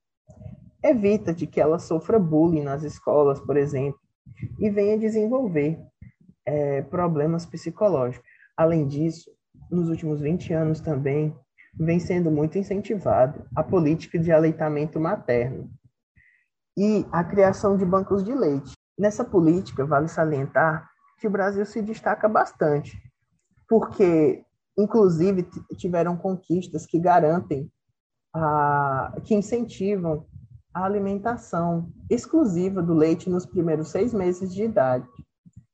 evita 0.83 1.33
de 1.33 1.47
que 1.47 1.61
ela 1.61 1.79
sofra 1.79 2.19
bullying 2.19 2.63
nas 2.63 2.83
escolas, 2.83 3.39
por 3.39 3.55
exemplo, 3.55 3.99
e 4.59 4.69
venha 4.69 4.97
desenvolver 4.97 5.79
é, 6.45 6.81
problemas 6.81 7.45
psicológicos. 7.45 8.27
Além 8.57 8.87
disso, 8.87 9.31
nos 9.69 9.87
últimos 9.87 10.19
20 10.19 10.51
anos 10.53 10.79
também 10.81 11.35
vem 11.79 11.99
sendo 11.99 12.29
muito 12.29 12.57
incentivado 12.57 13.45
a 13.55 13.63
política 13.63 14.19
de 14.19 14.31
aleitamento 14.31 14.99
materno 14.99 15.69
e 16.77 17.05
a 17.11 17.23
criação 17.23 17.77
de 17.77 17.85
bancos 17.85 18.23
de 18.23 18.33
leite. 18.33 18.73
Nessa 18.97 19.23
política, 19.23 19.85
vale 19.85 20.07
salientar 20.07 20.92
que 21.23 21.27
o 21.27 21.31
Brasil 21.31 21.65
se 21.65 21.81
destaca 21.81 22.27
bastante, 22.27 23.01
porque, 23.69 24.43
inclusive, 24.77 25.47
tiveram 25.77 26.17
conquistas 26.17 26.85
que 26.85 26.99
garantem, 26.99 27.71
a, 28.35 29.15
que 29.23 29.33
incentivam 29.33 30.27
a 30.73 30.83
alimentação 30.83 31.89
exclusiva 32.09 32.81
do 32.81 32.93
leite 32.93 33.29
nos 33.29 33.45
primeiros 33.45 33.87
seis 33.87 34.13
meses 34.13 34.53
de 34.53 34.63
idade, 34.63 35.07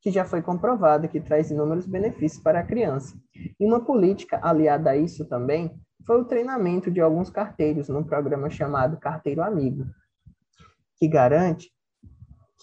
que 0.02 0.12
já 0.12 0.24
foi 0.24 0.40
comprovada 0.40 1.08
que 1.08 1.20
traz 1.20 1.50
inúmeros 1.50 1.88
benefícios 1.88 2.44
para 2.44 2.60
a 2.60 2.64
criança. 2.64 3.18
E 3.60 3.66
uma 3.66 3.84
política 3.84 4.40
aliada 4.44 4.92
a 4.92 4.98
isso 4.98 5.26
também 5.26 5.74
foi 6.06 6.22
o 6.22 6.26
treinamento 6.26 6.92
de 6.92 7.02
alguns 7.02 7.32
carteiros 7.32 7.90
num 7.90 8.04
programa 8.04 8.52
chamado 8.52 9.00
Carteiro 9.00 9.42
Amigo, 9.42 9.84
que 11.00 11.08
garante 11.08 11.72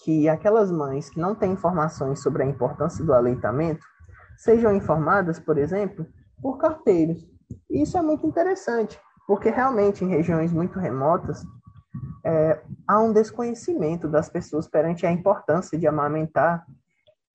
que 0.03 0.29
aquelas 0.29 0.71
mães 0.71 1.09
que 1.09 1.19
não 1.19 1.33
têm 1.33 1.53
informações 1.53 2.21
sobre 2.21 2.43
a 2.43 2.45
importância 2.45 3.03
do 3.03 3.13
aleitamento 3.13 3.85
sejam 4.37 4.75
informadas, 4.75 5.39
por 5.39 5.57
exemplo, 5.57 6.05
por 6.41 6.57
carteiros. 6.57 7.27
Isso 7.69 7.97
é 7.97 8.01
muito 8.01 8.25
interessante, 8.25 8.99
porque 9.25 9.49
realmente 9.49 10.05
em 10.05 10.09
regiões 10.09 10.53
muito 10.53 10.79
remotas 10.79 11.43
é, 12.23 12.61
há 12.87 12.99
um 12.99 13.11
desconhecimento 13.11 14.07
das 14.07 14.29
pessoas 14.29 14.67
perante 14.67 15.05
a 15.05 15.11
importância 15.11 15.77
de 15.77 15.87
amamentar 15.87 16.65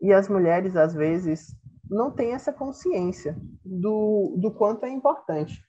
e 0.01 0.13
as 0.13 0.29
mulheres 0.29 0.77
às 0.77 0.95
vezes 0.95 1.57
não 1.89 2.11
têm 2.11 2.33
essa 2.33 2.53
consciência 2.53 3.37
do, 3.65 4.35
do 4.39 4.51
quanto 4.51 4.85
é 4.85 4.91
importante. 4.91 5.63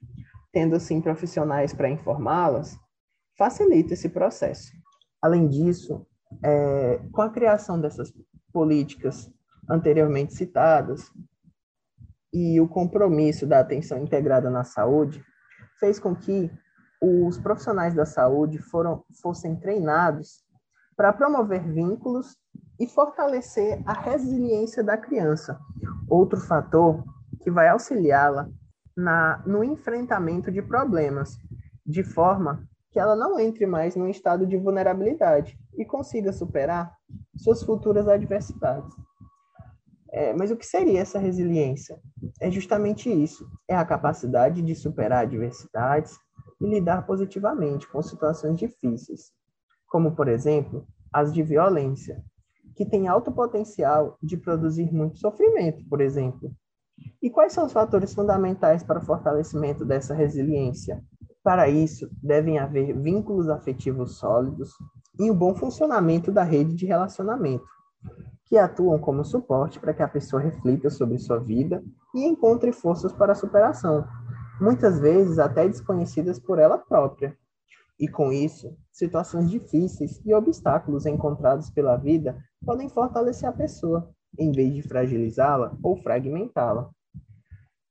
Tendo 0.52 0.76
assim 0.76 1.02
profissionais 1.02 1.74
para 1.74 1.90
informá-las, 1.90 2.78
facilita 3.38 3.94
esse 3.94 4.10
processo. 4.10 4.72
Além 5.22 5.48
disso, 5.48 6.06
é, 6.42 7.00
com 7.12 7.22
a 7.22 7.30
criação 7.30 7.80
dessas 7.80 8.14
políticas 8.52 9.32
anteriormente 9.70 10.34
citadas 10.34 11.12
e 12.34 12.60
o 12.60 12.68
compromisso 12.68 13.46
da 13.46 13.60
atenção 13.60 14.00
integrada 14.00 14.50
na 14.50 14.64
saúde, 14.64 15.24
fez 15.80 16.00
com 16.00 16.16
que 16.16 16.52
os 17.02 17.38
profissionais 17.38 17.94
da 17.94 18.06
saúde 18.06 18.58
foram, 18.58 19.04
fossem 19.22 19.56
treinados 19.56 20.44
para 20.96 21.14
promover 21.14 21.62
vínculos 21.62 22.38
e 22.80 22.88
fortalecer 22.88 23.82
a 23.86 23.94
resiliência 23.94 24.84
da 24.84 24.98
criança. 24.98 25.60
Outro 26.08 26.40
fator 26.40 27.04
que 27.42 27.52
vai 27.52 27.68
auxiliá-la 27.68 28.50
no 29.46 29.64
enfrentamento 29.64 30.52
de 30.52 30.62
problemas, 30.62 31.38
de 31.86 32.04
forma 32.04 32.68
que 32.92 33.00
ela 33.00 33.16
não 33.16 33.40
entre 33.40 33.66
mais 33.66 33.96
num 33.96 34.08
estado 34.08 34.46
de 34.46 34.56
vulnerabilidade 34.56 35.58
e 35.78 35.86
consiga 35.86 36.32
superar 36.32 36.96
suas 37.36 37.64
futuras 37.64 38.08
adversidades. 38.08 38.94
É, 40.12 40.32
mas 40.34 40.52
o 40.52 40.56
que 40.56 40.66
seria 40.66 41.02
essa 41.02 41.18
resiliência? 41.18 42.00
É 42.40 42.52
justamente 42.52 43.10
isso: 43.10 43.50
é 43.68 43.76
a 43.76 43.86
capacidade 43.86 44.62
de 44.62 44.76
superar 44.76 45.24
adversidades 45.24 46.18
e 46.62 46.68
lidar 46.68 47.06
positivamente 47.06 47.88
com 47.88 48.02
situações 48.02 48.58
difíceis, 48.58 49.32
como, 49.88 50.16
por 50.16 50.28
exemplo, 50.28 50.88
as 51.12 51.34
de 51.34 51.42
violência, 51.42 52.24
que 52.76 52.86
têm 52.86 53.08
alto 53.08 53.32
potencial 53.32 54.18
de 54.22 54.38
produzir 54.38 54.92
muito 54.92 55.20
sofrimento, 55.20 55.84
por 55.90 56.00
exemplo. 56.00 56.52
E 57.22 57.30
quais 57.30 57.54
são 57.54 57.66
os 57.66 57.74
fatores 57.74 58.14
fundamentais 58.14 58.84
para 58.84 59.00
o 59.00 59.06
fortalecimento 59.06 59.84
dessa 59.84 60.14
resiliência? 60.14 61.04
Para 61.44 61.68
isso, 61.68 62.10
devem 62.22 62.60
haver 62.60 62.98
vínculos 62.98 63.50
afetivos 63.50 64.18
sólidos 64.18 64.72
e 65.20 65.30
o 65.30 65.34
bom 65.34 65.54
funcionamento 65.56 66.32
da 66.32 66.44
rede 66.44 66.74
de 66.74 66.86
relacionamento, 66.86 67.66
que 68.46 68.58
atuam 68.58 69.00
como 69.00 69.24
suporte 69.24 69.80
para 69.80 69.94
que 69.94 70.04
a 70.04 70.08
pessoa 70.08 70.42
reflita 70.42 70.90
sobre 70.90 71.18
sua 71.18 71.40
vida 71.40 71.84
e 72.14 72.26
encontre 72.26 72.72
forças 72.72 73.12
para 73.12 73.32
a 73.32 73.36
superação, 73.36 74.06
muitas 74.60 75.00
vezes 75.00 75.40
até 75.40 75.68
desconhecidas 75.68 76.40
por 76.40 76.60
ela 76.60 76.78
própria. 76.78 77.38
E 78.00 78.08
com 78.08 78.32
isso, 78.32 78.76
situações 78.92 79.50
difíceis 79.50 80.22
e 80.26 80.34
obstáculos 80.34 81.06
encontrados 81.06 81.70
pela 81.70 81.96
vida 81.96 82.38
podem 82.66 82.90
fortalecer 82.90 83.48
a 83.48 83.54
pessoa, 83.54 84.10
em 84.38 84.52
vez 84.52 84.74
de 84.74 84.82
fragilizá-la 84.82 85.78
ou 85.82 85.96
fragmentá-la. 85.98 86.90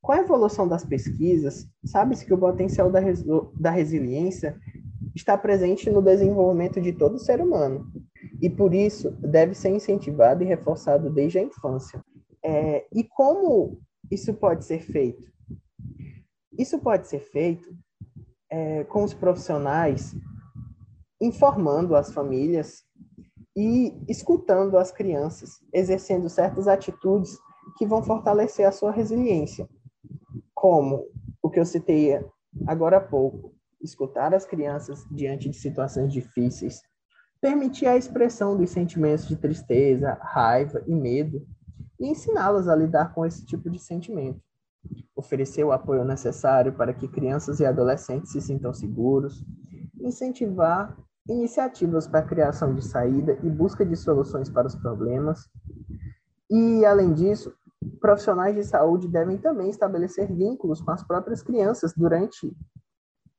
Com 0.00 0.12
a 0.12 0.18
evolução 0.18 0.66
das 0.66 0.84
pesquisas, 0.84 1.68
sabe-se 1.84 2.26
que 2.26 2.34
o 2.34 2.38
potencial 2.38 2.90
da, 2.90 3.00
da 3.54 3.70
resiliência 3.70 4.58
está 5.14 5.36
presente 5.36 5.90
no 5.90 6.02
desenvolvimento 6.02 6.80
de 6.80 6.92
todo 6.92 7.18
ser 7.18 7.40
humano 7.40 7.90
e, 8.40 8.48
por 8.48 8.74
isso, 8.74 9.10
deve 9.20 9.54
ser 9.54 9.70
incentivado 9.70 10.42
e 10.42 10.46
reforçado 10.46 11.10
desde 11.10 11.38
a 11.38 11.42
infância. 11.42 12.02
É, 12.44 12.86
e 12.92 13.04
como 13.04 13.80
isso 14.10 14.34
pode 14.34 14.64
ser 14.64 14.80
feito? 14.80 15.30
Isso 16.58 16.78
pode 16.78 17.08
ser 17.08 17.20
feito 17.20 17.68
é, 18.50 18.84
com 18.84 19.04
os 19.04 19.14
profissionais 19.14 20.14
informando 21.20 21.94
as 21.94 22.12
famílias 22.12 22.82
e 23.56 23.94
escutando 24.08 24.76
as 24.76 24.90
crianças, 24.90 25.60
exercendo 25.72 26.28
certas 26.28 26.66
atitudes 26.66 27.38
que 27.78 27.86
vão 27.86 28.02
fortalecer 28.02 28.66
a 28.66 28.72
sua 28.72 28.90
resiliência 28.90 29.68
como 30.62 31.08
o 31.42 31.50
que 31.50 31.58
eu 31.58 31.66
citei 31.66 32.24
agora 32.68 32.98
há 32.98 33.00
pouco, 33.00 33.51
escutar 33.82 34.34
as 34.34 34.46
crianças 34.46 35.04
diante 35.10 35.48
de 35.48 35.56
situações 35.56 36.12
difíceis, 36.12 36.80
permitir 37.40 37.86
a 37.86 37.96
expressão 37.96 38.56
dos 38.56 38.70
sentimentos 38.70 39.26
de 39.26 39.36
tristeza, 39.36 40.18
raiva 40.20 40.82
e 40.86 40.94
medo 40.94 41.44
e 41.98 42.08
ensiná-las 42.08 42.68
a 42.68 42.76
lidar 42.76 43.12
com 43.12 43.26
esse 43.26 43.44
tipo 43.44 43.68
de 43.68 43.78
sentimento. 43.78 44.40
Oferecer 45.14 45.64
o 45.64 45.72
apoio 45.72 46.04
necessário 46.04 46.72
para 46.72 46.92
que 46.92 47.08
crianças 47.08 47.60
e 47.60 47.66
adolescentes 47.66 48.32
se 48.32 48.40
sintam 48.40 48.72
seguros, 48.72 49.44
incentivar 50.00 50.96
iniciativas 51.28 52.06
para 52.06 52.20
a 52.20 52.26
criação 52.26 52.74
de 52.74 52.84
saída 52.84 53.38
e 53.42 53.50
busca 53.50 53.86
de 53.86 53.96
soluções 53.96 54.48
para 54.48 54.66
os 54.66 54.74
problemas. 54.74 55.48
E, 56.50 56.84
além 56.84 57.12
disso, 57.12 57.54
profissionais 58.00 58.54
de 58.54 58.64
saúde 58.64 59.08
devem 59.08 59.38
também 59.38 59.70
estabelecer 59.70 60.32
vínculos 60.32 60.80
com 60.80 60.90
as 60.90 61.02
próprias 61.02 61.42
crianças 61.42 61.92
durante 61.96 62.52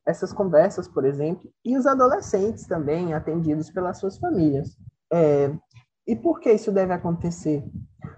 essas 0.06 0.34
conversas, 0.34 0.88
por 0.88 1.06
exemplo, 1.06 1.50
e 1.64 1.78
os 1.78 1.86
adolescentes 1.86 2.68
também 2.68 3.14
atendidos 3.14 3.70
pelas 3.70 3.98
suas 3.98 4.18
famílias. 4.18 4.78
É, 5.12 5.54
e 6.06 6.16
por 6.16 6.40
que 6.40 6.52
isso 6.52 6.72
deve 6.72 6.94
acontecer? 6.94 7.64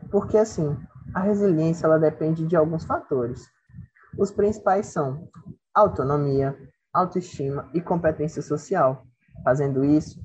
Porque, 0.10 0.38
assim, 0.38 0.76
a 1.14 1.22
resiliência 1.22 1.86
ela 1.86 2.00
depende 2.00 2.46
de 2.48 2.56
alguns 2.56 2.86
fatores. 2.86 3.48
Os 4.18 4.32
principais 4.32 4.88
são 4.88 5.30
autonomia, 5.74 6.58
autoestima 6.94 7.70
e 7.74 7.82
competência 7.82 8.42
social. 8.42 9.06
Fazendo 9.44 9.84
isso, 9.84 10.20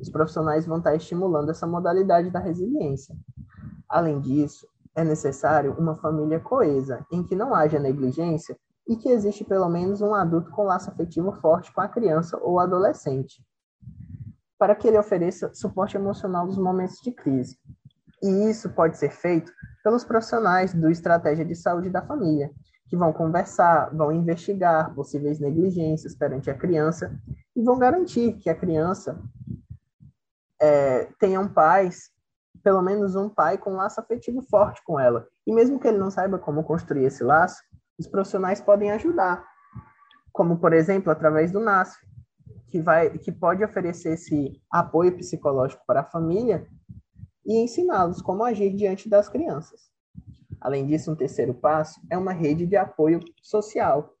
os 0.00 0.10
profissionais 0.10 0.66
vão 0.66 0.78
estar 0.78 0.94
estimulando 0.94 1.50
essa 1.50 1.66
modalidade 1.66 2.30
da 2.30 2.38
resiliência. 2.38 3.16
Além 3.88 4.20
disso, 4.20 4.66
é 4.94 5.02
necessário 5.02 5.74
uma 5.78 5.96
família 5.96 6.38
coesa, 6.38 7.04
em 7.10 7.22
que 7.24 7.34
não 7.34 7.54
haja 7.54 7.78
negligência 7.78 8.56
e 8.90 8.96
que 8.96 9.08
existe 9.08 9.44
pelo 9.44 9.68
menos 9.68 10.02
um 10.02 10.12
adulto 10.12 10.50
com 10.50 10.64
laço 10.64 10.90
afetivo 10.90 11.30
forte 11.30 11.72
com 11.72 11.80
a 11.80 11.86
criança 11.86 12.36
ou 12.42 12.58
adolescente, 12.58 13.40
para 14.58 14.74
que 14.74 14.88
ele 14.88 14.98
ofereça 14.98 15.54
suporte 15.54 15.96
emocional 15.96 16.44
nos 16.44 16.58
momentos 16.58 16.96
de 16.96 17.12
crise. 17.12 17.56
E 18.20 18.50
isso 18.50 18.68
pode 18.70 18.98
ser 18.98 19.12
feito 19.12 19.52
pelos 19.84 20.02
profissionais 20.02 20.74
do 20.74 20.90
Estratégia 20.90 21.44
de 21.44 21.54
Saúde 21.54 21.88
da 21.88 22.02
Família, 22.02 22.50
que 22.88 22.96
vão 22.96 23.12
conversar, 23.12 23.94
vão 23.94 24.10
investigar 24.10 24.92
possíveis 24.92 25.38
negligências 25.38 26.16
perante 26.16 26.50
a 26.50 26.58
criança 26.58 27.16
e 27.54 27.62
vão 27.62 27.78
garantir 27.78 28.32
que 28.38 28.50
a 28.50 28.56
criança 28.56 29.22
é, 30.60 31.04
tenha 31.20 31.38
um 31.38 31.48
pais 31.48 32.10
pelo 32.60 32.82
menos 32.82 33.14
um 33.14 33.28
pai 33.28 33.56
com 33.56 33.72
um 33.72 33.76
laço 33.76 34.00
afetivo 34.00 34.42
forte 34.42 34.82
com 34.84 34.98
ela. 34.98 35.28
E 35.46 35.54
mesmo 35.54 35.78
que 35.78 35.86
ele 35.86 35.96
não 35.96 36.10
saiba 36.10 36.38
como 36.38 36.64
construir 36.64 37.04
esse 37.04 37.22
laço, 37.22 37.62
os 38.00 38.06
profissionais 38.06 38.62
podem 38.62 38.90
ajudar, 38.92 39.46
como, 40.32 40.58
por 40.58 40.72
exemplo, 40.72 41.12
através 41.12 41.52
do 41.52 41.60
NASF, 41.60 42.00
que, 42.70 42.80
vai, 42.80 43.10
que 43.18 43.30
pode 43.30 43.62
oferecer 43.62 44.14
esse 44.14 44.58
apoio 44.70 45.14
psicológico 45.16 45.84
para 45.86 46.00
a 46.00 46.04
família 46.04 46.66
e 47.44 47.62
ensiná-los 47.62 48.22
como 48.22 48.42
agir 48.42 48.74
diante 48.74 49.08
das 49.08 49.28
crianças. 49.28 49.90
Além 50.60 50.86
disso, 50.86 51.12
um 51.12 51.16
terceiro 51.16 51.52
passo 51.52 52.00
é 52.10 52.16
uma 52.16 52.32
rede 52.32 52.66
de 52.66 52.76
apoio 52.76 53.20
social 53.42 54.14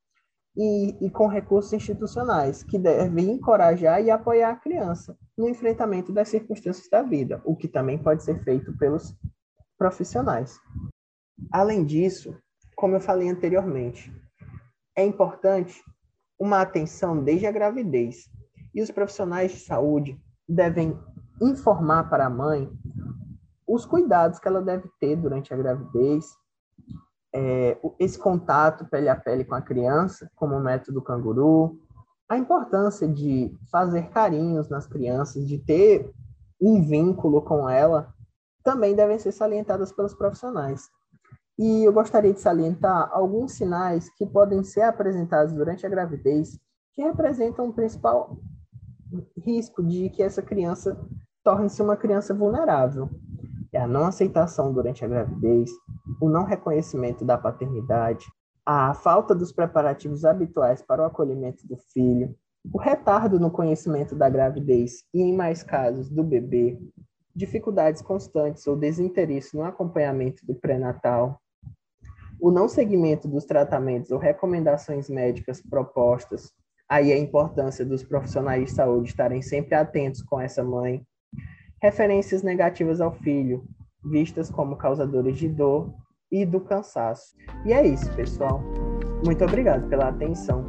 e, 0.54 1.06
e 1.06 1.10
com 1.10 1.26
recursos 1.26 1.72
institucionais, 1.72 2.62
que 2.62 2.78
deve 2.78 3.22
encorajar 3.22 4.02
e 4.02 4.10
apoiar 4.10 4.50
a 4.50 4.56
criança 4.56 5.16
no 5.38 5.48
enfrentamento 5.48 6.12
das 6.12 6.28
circunstâncias 6.28 6.88
da 6.90 7.02
vida, 7.02 7.40
o 7.44 7.56
que 7.56 7.68
também 7.68 7.96
pode 7.96 8.24
ser 8.24 8.42
feito 8.44 8.76
pelos 8.76 9.14
profissionais. 9.78 10.58
Além 11.50 11.84
disso, 11.84 12.36
como 12.80 12.96
eu 12.96 13.00
falei 13.00 13.28
anteriormente, 13.28 14.10
é 14.96 15.04
importante 15.04 15.84
uma 16.38 16.62
atenção 16.62 17.22
desde 17.22 17.46
a 17.46 17.52
gravidez, 17.52 18.30
e 18.74 18.80
os 18.80 18.90
profissionais 18.90 19.52
de 19.52 19.58
saúde 19.58 20.18
devem 20.48 20.98
informar 21.42 22.08
para 22.08 22.24
a 22.24 22.30
mãe 22.30 22.72
os 23.68 23.84
cuidados 23.84 24.38
que 24.38 24.48
ela 24.48 24.62
deve 24.62 24.88
ter 24.98 25.14
durante 25.14 25.52
a 25.52 25.56
gravidez, 25.58 26.24
é, 27.34 27.78
esse 27.98 28.18
contato 28.18 28.86
pele 28.86 29.10
a 29.10 29.14
pele 29.14 29.44
com 29.44 29.54
a 29.54 29.60
criança, 29.60 30.30
como 30.34 30.56
o 30.56 30.60
método 30.60 31.02
canguru, 31.02 31.78
a 32.30 32.38
importância 32.38 33.06
de 33.06 33.54
fazer 33.70 34.08
carinhos 34.08 34.70
nas 34.70 34.86
crianças, 34.86 35.46
de 35.46 35.58
ter 35.58 36.10
um 36.58 36.82
vínculo 36.82 37.42
com 37.42 37.68
ela, 37.68 38.14
também 38.64 38.96
devem 38.96 39.18
ser 39.18 39.32
salientadas 39.32 39.92
pelos 39.92 40.14
profissionais. 40.14 40.88
E 41.62 41.84
eu 41.84 41.92
gostaria 41.92 42.32
de 42.32 42.40
salientar 42.40 43.10
alguns 43.12 43.52
sinais 43.52 44.08
que 44.16 44.24
podem 44.24 44.64
ser 44.64 44.80
apresentados 44.80 45.52
durante 45.52 45.84
a 45.84 45.90
gravidez 45.90 46.58
que 46.94 47.02
representam 47.02 47.68
o 47.68 47.72
principal 47.74 48.38
risco 49.44 49.84
de 49.84 50.08
que 50.08 50.22
essa 50.22 50.40
criança 50.40 50.98
torne-se 51.44 51.82
uma 51.82 51.98
criança 51.98 52.32
vulnerável. 52.32 53.10
É 53.74 53.78
a 53.78 53.86
não 53.86 54.06
aceitação 54.06 54.72
durante 54.72 55.04
a 55.04 55.08
gravidez, 55.08 55.70
o 56.18 56.30
não 56.30 56.44
reconhecimento 56.44 57.26
da 57.26 57.36
paternidade, 57.36 58.24
a 58.64 58.94
falta 58.94 59.34
dos 59.34 59.52
preparativos 59.52 60.24
habituais 60.24 60.80
para 60.80 61.02
o 61.02 61.04
acolhimento 61.04 61.68
do 61.68 61.76
filho, 61.92 62.34
o 62.72 62.78
retardo 62.78 63.38
no 63.38 63.50
conhecimento 63.50 64.14
da 64.14 64.30
gravidez 64.30 65.04
e, 65.12 65.20
em 65.20 65.36
mais 65.36 65.62
casos, 65.62 66.08
do 66.08 66.24
bebê, 66.24 66.80
dificuldades 67.36 68.00
constantes 68.00 68.66
ou 68.66 68.74
desinteresse 68.74 69.54
no 69.54 69.62
acompanhamento 69.62 70.44
do 70.46 70.54
pré-natal, 70.54 71.38
o 72.40 72.50
não 72.50 72.68
seguimento 72.68 73.28
dos 73.28 73.44
tratamentos 73.44 74.10
ou 74.10 74.18
recomendações 74.18 75.08
médicas 75.08 75.60
propostas, 75.60 76.52
aí 76.88 77.12
a 77.12 77.18
importância 77.18 77.84
dos 77.84 78.02
profissionais 78.02 78.64
de 78.64 78.70
saúde 78.72 79.10
estarem 79.10 79.42
sempre 79.42 79.74
atentos 79.74 80.22
com 80.22 80.40
essa 80.40 80.64
mãe, 80.64 81.02
referências 81.80 82.42
negativas 82.42 83.00
ao 83.00 83.12
filho, 83.12 83.64
vistas 84.04 84.50
como 84.50 84.76
causadores 84.76 85.38
de 85.38 85.48
dor 85.48 85.92
e 86.30 86.44
do 86.44 86.60
cansaço. 86.60 87.34
E 87.64 87.72
é 87.72 87.86
isso, 87.86 88.10
pessoal. 88.14 88.60
Muito 89.24 89.44
obrigado 89.44 89.88
pela 89.88 90.08
atenção. 90.08 90.64